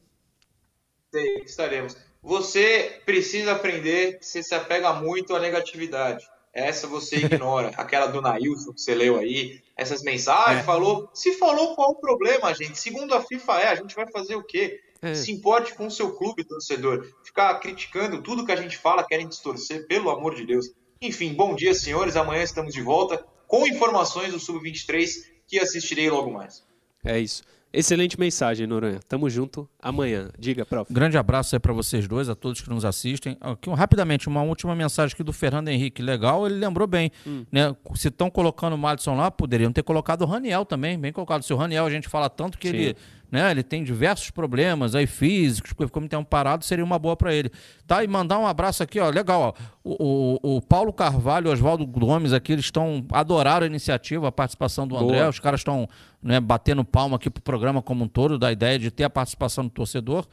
[1.13, 1.95] Sim, estaremos.
[2.25, 6.25] Você precisa aprender que você se apega muito à negatividade.
[6.51, 7.67] essa você ignora.
[7.77, 10.63] Aquela do Nailson que você leu aí, essas mensagens, é.
[10.63, 11.07] falou.
[11.13, 12.79] Se falou, qual o problema, gente?
[12.79, 14.81] Segundo a FIFA é, a gente vai fazer o quê?
[15.03, 15.13] É.
[15.13, 17.07] Se importe com o seu clube, torcedor.
[17.23, 20.71] Ficar criticando tudo que a gente fala, querem distorcer, pelo amor de Deus.
[20.99, 22.15] Enfim, bom dia, senhores.
[22.15, 25.09] Amanhã estamos de volta com informações do Sub-23
[25.45, 26.65] que assistirei logo mais.
[27.03, 27.43] É isso.
[27.71, 28.99] Excelente mensagem, Noronha.
[29.07, 30.29] Tamo junto amanhã.
[30.39, 30.91] Diga, prof.
[30.91, 33.37] Grande abraço aí para vocês dois, a todos que nos assistem.
[33.41, 36.01] Aqui, rapidamente, uma última mensagem aqui do Fernando Henrique.
[36.01, 37.11] Legal, ele lembrou bem.
[37.27, 37.45] Hum.
[37.51, 37.75] Né?
[37.95, 40.97] Se estão colocando o Madison lá, poderiam ter colocado o Raniel também.
[40.97, 41.43] Bem colocado.
[41.43, 42.75] Se o Raniel, a gente fala tanto que Sim.
[42.75, 42.95] ele
[43.31, 43.51] né?
[43.51, 47.51] Ele tem diversos problemas aí físicos, como tem um parado, seria uma boa para ele.
[47.87, 48.03] Tá?
[48.03, 49.53] E mandar um abraço aqui, ó, legal, ó.
[49.83, 54.27] O, o, o Paulo Carvalho e o Oswaldo Gomes aqui, eles estão adoraram a iniciativa,
[54.27, 55.29] a participação do André, boa.
[55.29, 55.87] os caras estão
[56.21, 59.63] né, batendo palma aqui pro programa como um todo, da ideia de ter a participação
[59.63, 60.25] do torcedor.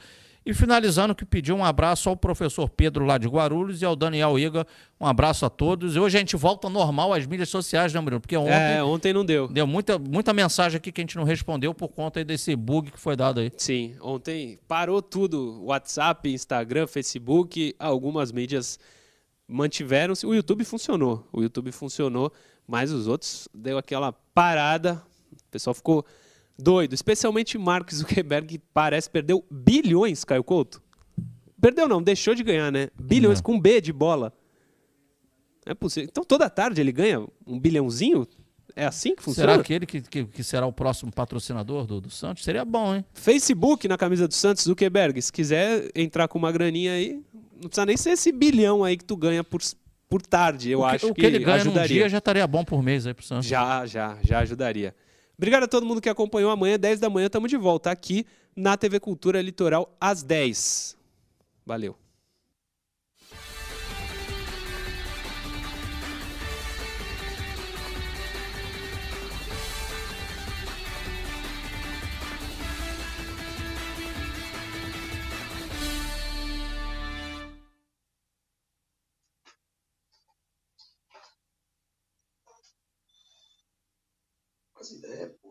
[0.44, 4.36] E finalizando, que pediu um abraço ao professor Pedro lá de Guarulhos e ao Daniel
[4.36, 4.66] Iga.
[5.00, 5.94] Um abraço a todos.
[5.94, 8.20] E hoje a gente volta normal às mídias sociais, né, Bruno?
[8.20, 8.52] Porque ontem.
[8.52, 9.46] É, ontem não deu.
[9.46, 12.98] Deu muita, muita mensagem aqui que a gente não respondeu por conta desse bug que
[12.98, 13.52] foi dado aí.
[13.56, 15.62] Sim, ontem parou tudo.
[15.64, 18.80] WhatsApp, Instagram, Facebook, algumas mídias
[19.46, 20.26] mantiveram-se.
[20.26, 21.24] O YouTube funcionou.
[21.32, 22.32] O YouTube funcionou,
[22.66, 25.00] mas os outros deu aquela parada.
[25.32, 26.04] O pessoal ficou
[26.58, 26.94] doido.
[26.94, 30.82] Especialmente Mark Zuckerberg, que parece perdeu bilhões, Caio Couto.
[31.60, 32.88] Perdeu não, deixou de ganhar, né?
[33.00, 34.32] Bilhões com B de bola.
[35.64, 36.08] É possível.
[36.10, 38.26] Então toda tarde ele ganha um bilhãozinho?
[38.74, 39.52] É assim que funciona?
[39.52, 42.42] Será aquele que, que, que será o próximo patrocinador do, do, Santos?
[42.42, 43.04] Seria bom, hein?
[43.12, 45.20] Facebook na camisa do Santos, Zuckerberg.
[45.20, 47.22] Se quiser entrar com uma graninha aí,
[47.52, 49.60] não precisa nem ser esse bilhão aí que tu ganha por,
[50.08, 51.96] por tarde, eu o que, acho o que, que ele ganha ajudaria.
[51.96, 53.46] dia já estaria bom por mês aí pro Santos.
[53.46, 54.94] Já, já, já ajudaria.
[55.36, 56.50] Obrigado a todo mundo que acompanhou.
[56.50, 60.96] Amanhã, 10 da manhã, estamos de volta aqui na TV Cultura Litoral às 10.
[61.64, 62.01] Valeu.
[84.82, 85.41] As ideias, porra.